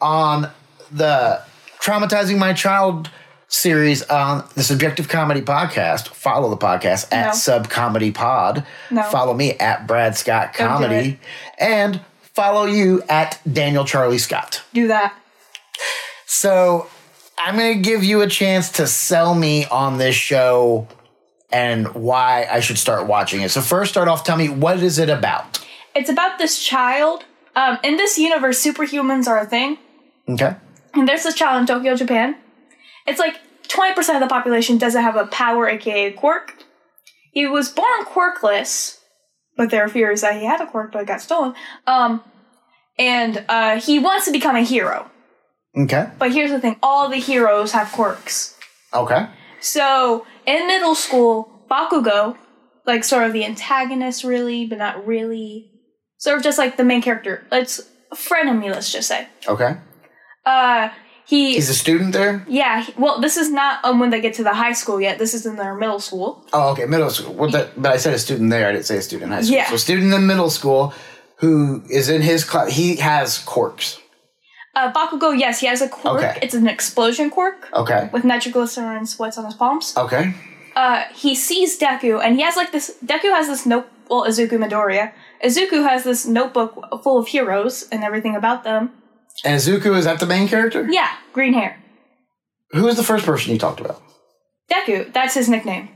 on 0.00 0.50
the 0.90 1.40
traumatizing 1.80 2.38
my 2.38 2.52
child 2.52 3.08
series 3.48 4.02
on 4.04 4.44
the 4.54 4.62
subjective 4.62 5.08
comedy 5.08 5.40
podcast 5.40 6.08
follow 6.08 6.50
the 6.50 6.56
podcast 6.56 7.06
at 7.12 7.26
No. 7.26 7.32
sub 7.32 7.68
comedy 7.70 8.10
pod 8.10 8.66
No. 8.90 9.02
follow 9.04 9.34
me 9.34 9.52
at 9.54 9.86
brad 9.86 10.16
scott 10.16 10.52
comedy 10.52 11.18
and 11.58 12.00
follow 12.34 12.64
you 12.66 13.02
at 13.08 13.40
daniel 13.50 13.84
charlie 13.84 14.18
scott 14.18 14.62
Do 14.74 14.88
that. 14.88 15.14
so 16.26 16.88
i'm 17.38 17.56
going 17.56 17.80
to 17.82 17.88
give 17.88 18.02
you 18.04 18.20
a 18.22 18.26
chance 18.26 18.72
to 18.72 18.86
sell 18.86 19.34
me 19.34 19.64
on 19.66 19.98
this 19.98 20.16
show 20.16 20.88
and 21.52 21.94
why 21.94 22.46
i 22.50 22.58
should 22.60 22.78
start 22.78 23.06
watching 23.06 23.42
it 23.42 23.50
so 23.50 23.60
first 23.60 23.92
start 23.92 24.08
off 24.08 24.24
tell 24.24 24.36
me 24.36 24.48
what 24.48 24.82
is 24.82 24.98
it 24.98 25.08
about 25.08 25.64
It's 25.94 26.10
about 26.10 26.38
this 26.38 26.58
child. 26.62 27.24
Um, 27.54 27.78
in 27.82 27.96
this 27.96 28.18
universe, 28.18 28.62
superhumans 28.62 29.26
are 29.28 29.38
a 29.38 29.46
thing. 29.46 29.78
okay 30.28 30.56
And 30.92 31.08
there's 31.08 31.22
this 31.22 31.34
child 31.34 31.60
in 31.60 31.66
Tokyo, 31.66 31.94
Japan. 31.94 32.36
It's 33.06 33.18
like 33.18 33.36
20% 33.68 34.14
of 34.14 34.20
the 34.20 34.26
population 34.26 34.78
doesn't 34.78 35.02
have 35.02 35.16
a 35.16 35.26
power, 35.26 35.68
aka 35.68 36.06
a 36.06 36.12
quirk. 36.12 36.54
He 37.32 37.46
was 37.46 37.68
born 37.68 38.04
quirkless, 38.04 38.98
but 39.56 39.70
there 39.70 39.84
are 39.84 39.88
fears 39.88 40.22
that 40.22 40.36
he 40.40 40.46
had 40.46 40.60
a 40.60 40.66
quirk 40.66 40.92
but 40.92 41.02
it 41.02 41.06
got 41.06 41.20
stolen. 41.20 41.54
Um, 41.86 42.22
and 42.98 43.44
uh, 43.48 43.80
he 43.80 43.98
wants 43.98 44.24
to 44.26 44.32
become 44.32 44.56
a 44.56 44.62
hero. 44.62 45.10
okay 45.76 46.08
But 46.18 46.32
here's 46.32 46.50
the 46.50 46.60
thing 46.60 46.76
all 46.82 47.08
the 47.08 47.16
heroes 47.16 47.72
have 47.72 47.92
quirks. 47.92 48.56
okay 48.94 49.28
So 49.60 50.26
in 50.46 50.66
middle 50.66 50.94
school, 50.94 51.62
Bakugo, 51.70 52.36
like 52.86 53.04
sort 53.04 53.24
of 53.24 53.32
the 53.32 53.44
antagonist, 53.44 54.24
really, 54.24 54.66
but 54.66 54.78
not 54.78 55.06
really, 55.06 55.70
sort 56.18 56.38
of 56.38 56.44
just 56.44 56.58
like 56.58 56.76
the 56.76 56.84
main 56.84 57.02
character. 57.02 57.44
It's 57.52 57.80
a 58.12 58.16
frenemy, 58.16 58.70
let's 58.70 58.92
just 58.92 59.08
say. 59.08 59.28
okay 59.46 59.76
Uh, 60.44 60.88
he, 61.26 61.54
he's 61.54 61.68
a 61.68 61.74
student 61.74 62.12
there 62.12 62.44
yeah. 62.48 62.82
he- 62.84 62.94
Well, 62.96 63.20
this 63.20 63.36
is 63.36 63.50
not 63.50 63.84
um, 63.84 63.98
when 64.00 64.10
they 64.10 64.20
get 64.20 64.34
to 64.34 64.42
the 64.44 64.54
high 64.54 64.72
school 64.74 65.00
yet. 65.00 65.18
This 65.18 65.34
is 65.34 65.44
in 65.44 65.56
their 65.56 65.74
middle 65.74 65.98
school. 66.00 66.28
Oh, 66.52 66.70
okay, 66.72 66.86
middle 66.86 67.10
school. 67.10 67.34
Well, 67.34 67.50
that, 67.50 67.66
but 67.80 67.92
I 67.92 67.96
said 67.96 68.14
a 68.14 68.18
student 68.18 68.50
there. 68.50 68.68
I 68.68 68.72
didn't 68.72 68.86
say 68.86 68.98
a 68.98 69.02
student 69.02 69.28
in 69.30 69.32
high 69.36 69.42
school. 69.42 69.56
Yeah. 69.56 69.68
So, 69.70 69.76
student 69.76 70.12
in 70.14 70.26
middle 70.26 70.50
school 70.50 70.94
who 71.42 71.82
is 71.90 72.08
in 72.08 72.22
his 72.22 72.44
class. 72.44 72.72
He 72.72 72.96
has 72.96 73.38
quirks. 73.40 74.00
Uh, 74.74 74.92
Bakugo, 74.92 75.36
yes, 75.38 75.60
he 75.60 75.66
has 75.66 75.80
a 75.82 75.88
quirk. 75.88 76.22
Okay. 76.22 76.38
It's 76.42 76.54
an 76.54 76.68
explosion 76.68 77.30
quirk 77.30 77.68
Okay. 77.72 78.08
with 78.12 78.24
nitroglycerin 78.24 79.06
sweats 79.06 79.38
on 79.38 79.44
his 79.46 79.54
palms. 79.54 79.94
Okay. 79.96 80.34
uh, 80.76 81.04
he 81.14 81.34
sees 81.34 81.78
Deku, 81.78 82.22
and 82.22 82.36
he 82.36 82.42
has 82.42 82.56
like 82.56 82.72
this. 82.72 82.94
Deku 83.04 83.30
has 83.34 83.46
this 83.48 83.64
note. 83.66 83.86
Well, 84.08 84.24
Izuku 84.30 84.56
Midoriya. 84.62 85.12
Izuku 85.42 85.82
has 85.88 86.04
this 86.04 86.26
notebook 86.26 87.02
full 87.02 87.18
of 87.18 87.26
heroes 87.28 87.88
and 87.90 88.04
everything 88.04 88.36
about 88.36 88.62
them. 88.62 88.92
Izuku 89.44 89.96
is 89.96 90.04
that 90.04 90.20
the 90.20 90.26
main 90.26 90.48
character? 90.48 90.86
Yeah, 90.90 91.10
green 91.32 91.52
hair. 91.52 91.82
Who 92.72 92.88
is 92.88 92.96
the 92.96 93.04
first 93.04 93.24
person 93.24 93.52
you 93.52 93.58
talked 93.58 93.80
about? 93.80 94.02
Deku, 94.72 95.12
that's 95.12 95.34
his 95.34 95.48
nickname. 95.48 95.88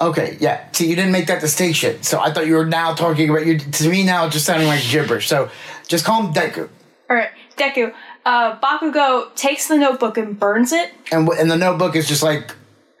Okay, 0.00 0.36
yeah. 0.40 0.70
See, 0.72 0.88
you 0.90 0.96
didn't 0.96 1.12
make 1.12 1.26
that 1.28 1.40
distinction, 1.40 2.02
so 2.02 2.20
I 2.20 2.32
thought 2.32 2.46
you 2.46 2.54
were 2.54 2.66
now 2.66 2.94
talking 2.94 3.30
about 3.30 3.46
you. 3.46 3.58
To 3.58 3.88
me, 3.88 4.02
now 4.04 4.24
it's 4.26 4.34
just 4.34 4.44
sounding 4.44 4.66
like 4.66 4.82
gibberish. 4.82 5.28
So, 5.28 5.50
just 5.86 6.04
call 6.04 6.22
him 6.26 6.34
Deku. 6.34 6.68
All 7.08 7.16
right, 7.16 7.30
Deku. 7.56 7.94
Uh, 8.26 8.58
Bakugo 8.58 9.34
takes 9.36 9.68
the 9.68 9.76
notebook 9.76 10.18
and 10.18 10.38
burns 10.38 10.72
it. 10.72 10.90
And 11.12 11.26
w- 11.26 11.40
and 11.40 11.50
the 11.50 11.56
notebook 11.56 11.94
is 11.94 12.08
just 12.08 12.22
like, 12.22 12.54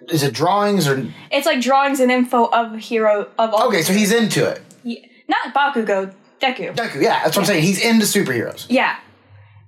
is 0.08 0.22
it 0.22 0.34
drawings 0.34 0.86
or? 0.86 1.10
It's 1.32 1.46
like 1.46 1.60
drawings 1.60 1.98
and 1.98 2.12
info 2.12 2.44
of 2.46 2.72
the 2.72 2.78
hero 2.78 3.28
of 3.38 3.52
all. 3.52 3.66
Okay, 3.68 3.82
so 3.82 3.92
he's 3.92 4.12
into 4.12 4.48
it. 4.48 4.62
He- 4.84 5.10
not 5.28 5.52
Bakugo, 5.54 6.14
Deku. 6.40 6.74
Deku, 6.76 7.02
yeah, 7.02 7.24
that's 7.24 7.36
what 7.36 7.38
I'm 7.38 7.44
saying. 7.46 7.62
He's 7.64 7.84
into 7.84 8.06
superheroes. 8.06 8.66
Yeah. 8.68 8.96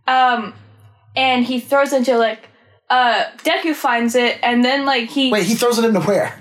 Um, 0.07 0.55
and 1.15 1.45
he 1.45 1.61
throws 1.61 1.93
into 1.93 2.17
like. 2.19 2.49
Uh, 2.89 3.25
Deku 3.39 3.75
finds 3.75 4.15
it, 4.15 4.39
and 4.45 4.65
then 4.65 4.85
like 4.87 5.09
he 5.11 5.33
Wait, 5.33 5.45
he 5.47 5.57
throws 5.57 5.77
it 5.79 5.85
into 5.85 6.01
where? 6.01 6.39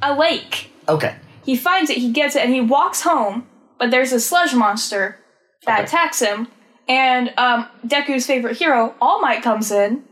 a 0.00 0.14
lake. 0.16 0.70
Okay. 0.88 1.16
He 1.44 1.56
finds 1.56 1.90
it, 1.90 1.96
he 1.96 2.12
gets 2.12 2.36
it, 2.36 2.44
and 2.44 2.54
he 2.54 2.60
walks 2.60 3.00
home, 3.02 3.48
but 3.80 3.90
there's 3.90 4.12
a 4.12 4.20
sludge 4.20 4.54
monster 4.54 5.18
that 5.66 5.80
Okay. 5.80 5.84
attacks 5.88 6.20
him. 6.20 6.46
And 6.86 7.32
um, 7.36 7.66
Deku's 7.84 8.26
favorite 8.26 8.58
hero, 8.58 8.94
All 9.00 9.20
Might, 9.20 9.42
comes 9.42 9.72
in 9.72 10.04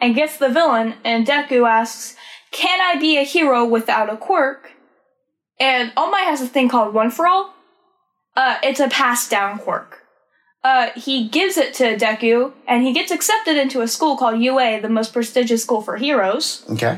and 0.00 0.14
gets 0.14 0.36
the 0.36 0.48
villain, 0.48 0.94
and 1.04 1.26
Deku 1.26 1.68
asks, 1.68 2.14
Can 2.52 2.80
I 2.80 3.00
be 3.00 3.16
a 3.18 3.22
hero 3.24 3.64
without 3.64 4.08
a 4.12 4.16
quirk? 4.16 4.70
And 5.58 5.92
All 5.96 6.10
Might 6.10 6.22
has 6.24 6.40
a 6.40 6.46
thing 6.46 6.68
called 6.68 6.94
One 6.94 7.10
for 7.10 7.26
All. 7.26 7.52
Uh, 8.36 8.58
it's 8.62 8.78
a 8.80 8.88
passed 8.88 9.28
down 9.30 9.58
quirk. 9.58 10.02
Uh, 10.68 10.90
he 11.06 11.28
gives 11.28 11.56
it 11.56 11.70
to 11.80 11.84
Deku, 11.96 12.52
and 12.66 12.82
he 12.86 12.92
gets 12.98 13.10
accepted 13.12 13.56
into 13.56 13.82
a 13.82 13.88
school 13.96 14.16
called 14.20 14.40
UA, 14.40 14.80
the 14.80 14.88
most 14.98 15.12
prestigious 15.12 15.62
school 15.62 15.80
for 15.86 15.96
heroes 15.96 16.46
Okay. 16.74 16.94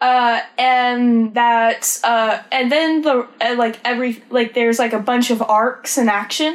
uh 0.00 0.40
and 0.58 1.34
that's 1.40 2.02
uh 2.04 2.42
and 2.50 2.66
then 2.74 3.02
the 3.06 3.14
uh, 3.46 3.54
like 3.64 3.76
every 3.84 4.12
like 4.30 4.54
there's 4.54 4.78
like 4.84 4.94
a 4.94 4.98
bunch 5.10 5.30
of 5.34 5.38
arcs 5.42 5.92
in 6.02 6.08
action 6.08 6.52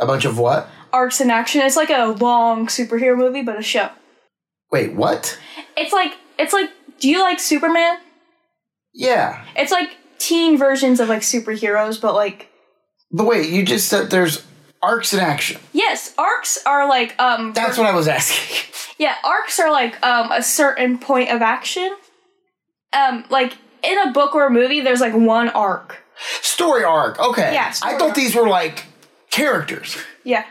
A 0.00 0.06
bunch 0.12 0.24
of 0.30 0.34
what? 0.44 0.62
arcs 0.92 1.20
in 1.20 1.28
action 1.40 1.60
it's 1.66 1.76
like 1.82 1.90
a 1.90 2.04
long 2.26 2.66
superhero 2.66 3.14
movie 3.24 3.42
but 3.48 3.56
a 3.58 3.62
show 3.62 3.88
Wait, 4.72 4.90
what? 5.02 5.38
it's 5.76 5.92
like 5.92 6.12
it's 6.42 6.52
like 6.58 6.70
do 7.00 7.06
you 7.12 7.20
like 7.28 7.38
superman 7.52 7.98
Yeah. 8.94 9.44
it's 9.54 9.70
like 9.78 9.90
teen 10.18 10.56
versions 10.66 10.98
of 11.02 11.08
like 11.14 11.22
superheroes 11.34 12.00
but 12.00 12.14
like 12.24 12.48
But 13.18 13.26
wait, 13.30 13.44
you 13.54 13.62
just 13.74 13.86
said 13.88 14.10
there's 14.10 14.42
arcs 14.84 15.12
in 15.14 15.20
action. 15.20 15.60
yes 15.72 16.14
arcs 16.18 16.52
are 16.66 16.88
like 16.88 17.18
um 17.20 17.52
That's 17.52 17.76
what 17.78 17.86
I 17.86 17.94
was 17.94 18.08
asking. 18.08 18.64
yeah 19.04 19.16
arcs 19.24 19.58
are 19.60 19.70
like 19.70 19.94
um 20.04 20.30
a 20.32 20.42
certain 20.42 20.98
point 20.98 21.30
of 21.30 21.42
action 21.42 21.90
um, 22.94 23.24
like 23.28 23.56
in 23.82 23.98
a 23.98 24.12
book 24.12 24.34
or 24.34 24.46
a 24.46 24.50
movie, 24.50 24.80
there's 24.80 25.00
like 25.00 25.14
one 25.14 25.48
arc. 25.50 26.02
Story 26.40 26.84
arc. 26.84 27.18
Okay. 27.18 27.52
Yeah, 27.52 27.72
I 27.82 27.98
thought 27.98 28.08
arc. 28.10 28.14
these 28.14 28.34
were 28.34 28.48
like 28.48 28.84
characters. 29.30 29.96
Yeah. 30.22 30.44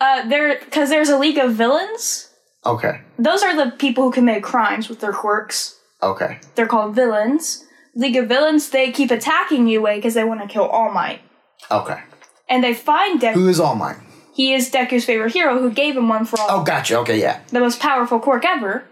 Uh, 0.00 0.28
there, 0.28 0.58
because 0.60 0.88
there's 0.88 1.08
a 1.08 1.18
league 1.18 1.38
of 1.38 1.54
villains. 1.54 2.30
Okay. 2.64 3.00
Those 3.18 3.42
are 3.42 3.56
the 3.56 3.72
people 3.72 4.04
who 4.04 4.12
commit 4.12 4.42
crimes 4.42 4.88
with 4.88 5.00
their 5.00 5.12
quirks. 5.12 5.76
Okay. 6.02 6.38
They're 6.54 6.68
called 6.68 6.94
villains. 6.94 7.64
League 7.94 8.14
of 8.16 8.28
Villains, 8.28 8.70
they 8.70 8.92
keep 8.92 9.10
attacking 9.10 9.66
you, 9.66 9.80
UA 9.80 9.96
because 9.96 10.14
they 10.14 10.22
want 10.22 10.40
to 10.40 10.46
kill 10.46 10.66
All 10.66 10.92
Might. 10.92 11.20
Okay. 11.68 12.00
And 12.48 12.64
they 12.64 12.74
find 12.74 13.20
Deku. 13.20 13.34
Who 13.34 13.48
is 13.48 13.60
All 13.60 13.74
Might? 13.74 13.96
He 14.34 14.52
is 14.54 14.70
Deku's 14.70 15.04
favorite 15.04 15.32
hero 15.32 15.58
who 15.58 15.70
gave 15.70 15.96
him 15.96 16.08
one 16.08 16.24
for 16.24 16.40
all 16.40 16.60
Oh, 16.60 16.62
gotcha. 16.64 16.96
Okay, 17.00 17.20
yeah. 17.20 17.40
the 17.50 17.60
most 17.60 17.80
powerful 17.80 18.20
quirk 18.20 18.44
ever. 18.44 18.84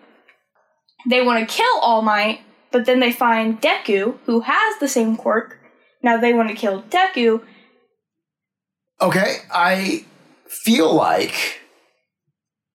They 1.09 1.23
want 1.23 1.49
to 1.49 1.55
kill 1.55 1.79
All 1.81 2.03
Might, 2.03 2.41
but 2.73 2.85
then 2.85 2.99
they 3.01 3.13
find 3.13 3.61
Deku, 3.63 4.19
who 4.25 4.41
has 4.41 4.79
the 4.81 4.89
same 4.89 5.17
quirk. 5.17 5.59
Now 6.03 6.17
they 6.17 6.33
want 6.35 6.49
to 6.49 6.55
kill 6.55 6.83
Deku. 6.83 7.43
Okay, 9.01 9.37
I 9.53 10.05
feel 10.49 10.93
like 10.95 11.61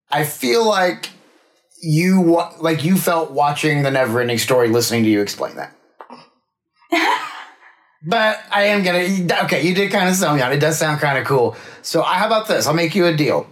I 0.10 0.24
feel 0.24 0.66
like 0.68 1.10
you 1.82 2.42
like 2.60 2.84
you 2.84 2.96
felt 2.98 3.32
watching 3.32 3.84
the 3.84 3.90
Neverending 3.90 4.40
Story, 4.40 4.70
listening 4.70 5.04
to 5.04 5.10
you 5.10 5.22
explain 5.22 5.56
that. 5.56 5.76
but 8.04 8.40
I 8.52 8.64
am 8.64 8.84
gonna. 8.84 9.44
Okay, 9.46 9.66
you 9.68 9.74
did 9.76 9.92
kind 9.92 10.10
of 10.10 10.16
sell 10.16 10.36
me 10.36 10.42
on. 10.42 10.52
it. 10.52 10.60
Does 10.60 10.78
sound 10.78 11.00
kind 11.00 11.18
of 11.18 11.26
cool. 11.26 11.56
So, 11.82 12.04
I, 12.04 12.18
how 12.18 12.28
about 12.28 12.48
this? 12.48 12.68
I'll 12.68 12.74
make 12.74 12.96
you 12.96 13.06
a 13.06 13.16
deal. 13.16 13.48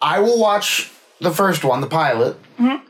I 0.00 0.20
will 0.20 0.38
watch 0.38 0.90
the 1.20 1.30
first 1.30 1.64
one, 1.64 1.80
the 1.80 1.86
pilot, 1.86 2.36
mm-hmm. 2.58 2.84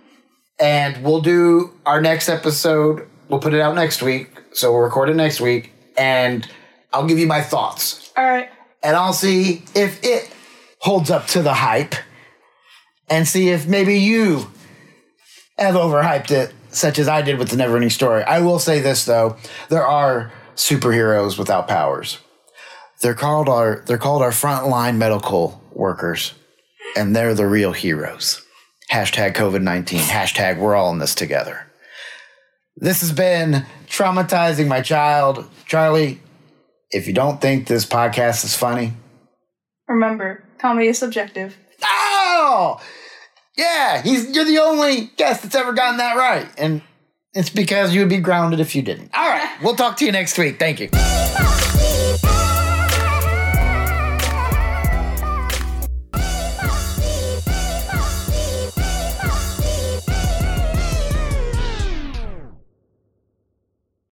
and 0.59 1.05
we'll 1.05 1.21
do 1.21 1.73
our 1.85 2.01
next 2.01 2.29
episode. 2.29 3.09
We'll 3.29 3.41
put 3.41 3.55
it 3.55 3.61
out 3.61 3.75
next 3.75 4.03
week, 4.03 4.31
so 4.53 4.73
we'll 4.73 4.83
record 4.83 5.09
it 5.09 5.17
next 5.17 5.41
week, 5.41 5.73
and 5.97 6.49
I'll 6.93 7.07
give 7.07 7.19
you 7.19 7.27
my 7.27 7.43
thoughts 7.43 8.13
All 8.17 8.25
right. 8.25 8.49
and 8.83 8.97
I'll 8.97 9.13
see 9.13 9.65
if 9.75 10.03
it 10.05 10.31
holds 10.79 11.11
up 11.11 11.27
to 11.29 11.43
the 11.43 11.55
hype 11.55 11.95
and 13.09 13.27
see 13.27 13.51
if 13.51 13.67
maybe 13.67 13.99
you 13.99 14.49
have 15.59 15.75
overhyped 15.75 16.31
it, 16.31 16.53
such 16.71 16.99
as 16.99 17.09
I 17.09 17.23
did 17.23 17.39
with 17.39 17.51
the 17.51 17.57
Neverending 17.57 17.91
Story. 17.91 18.23
I 18.23 18.41
will 18.41 18.59
say 18.59 18.81
this 18.81 19.05
though: 19.05 19.37
there 19.69 19.87
are 19.87 20.33
superheroes 20.57 21.39
without 21.39 21.69
powers. 21.69 22.19
They're 23.03 23.15
called 23.15 23.49
our 23.49 23.83
they're 23.87 23.99
called 23.99 24.23
our 24.23 24.31
frontline 24.31 24.97
medical 24.97 25.63
workers, 25.73 26.33
and 26.97 27.15
they're 27.15 27.35
the 27.35 27.47
real 27.47 27.73
heroes. 27.73 28.43
Hashtag 28.91 29.35
COVID 29.35 29.63
nineteen. 29.63 30.01
Hashtag 30.01 30.59
we're 30.59 30.75
all 30.75 30.91
in 30.93 30.99
this 30.99 31.15
together. 31.15 31.67
This 32.77 33.01
has 33.01 33.13
been 33.13 33.65
traumatizing 33.87 34.67
my 34.69 34.81
child, 34.81 35.49
Charlie. 35.67 36.21
If 36.91 37.07
you 37.07 37.13
don't 37.13 37.41
think 37.41 37.67
this 37.67 37.85
podcast 37.85 38.45
is 38.45 38.57
funny, 38.57 38.93
Remember, 39.89 40.45
comedy 40.59 40.89
is 40.89 40.99
subjective. 40.99 41.57
oh, 41.83 42.81
yeah, 43.57 44.03
he's 44.03 44.31
you're 44.35 44.45
the 44.45 44.59
only 44.59 45.11
guest 45.17 45.43
that's 45.43 45.55
ever 45.55 45.73
gotten 45.73 45.99
that 45.99 46.17
right, 46.17 46.49
and 46.59 46.81
it's 47.37 47.51
because 47.51 47.95
you 47.95 48.01
would 48.01 48.09
be 48.09 48.19
grounded 48.19 48.61
if 48.61 48.75
you 48.75 48.83
didn't. 48.83 49.11
All 49.15 49.29
right, 49.29 49.57
we'll 49.63 49.77
talk 49.77 49.97
to 49.99 50.05
you 50.05 50.13
next 50.13 50.39
week. 50.39 50.59
Thank 50.59 50.81
you. 50.81 51.26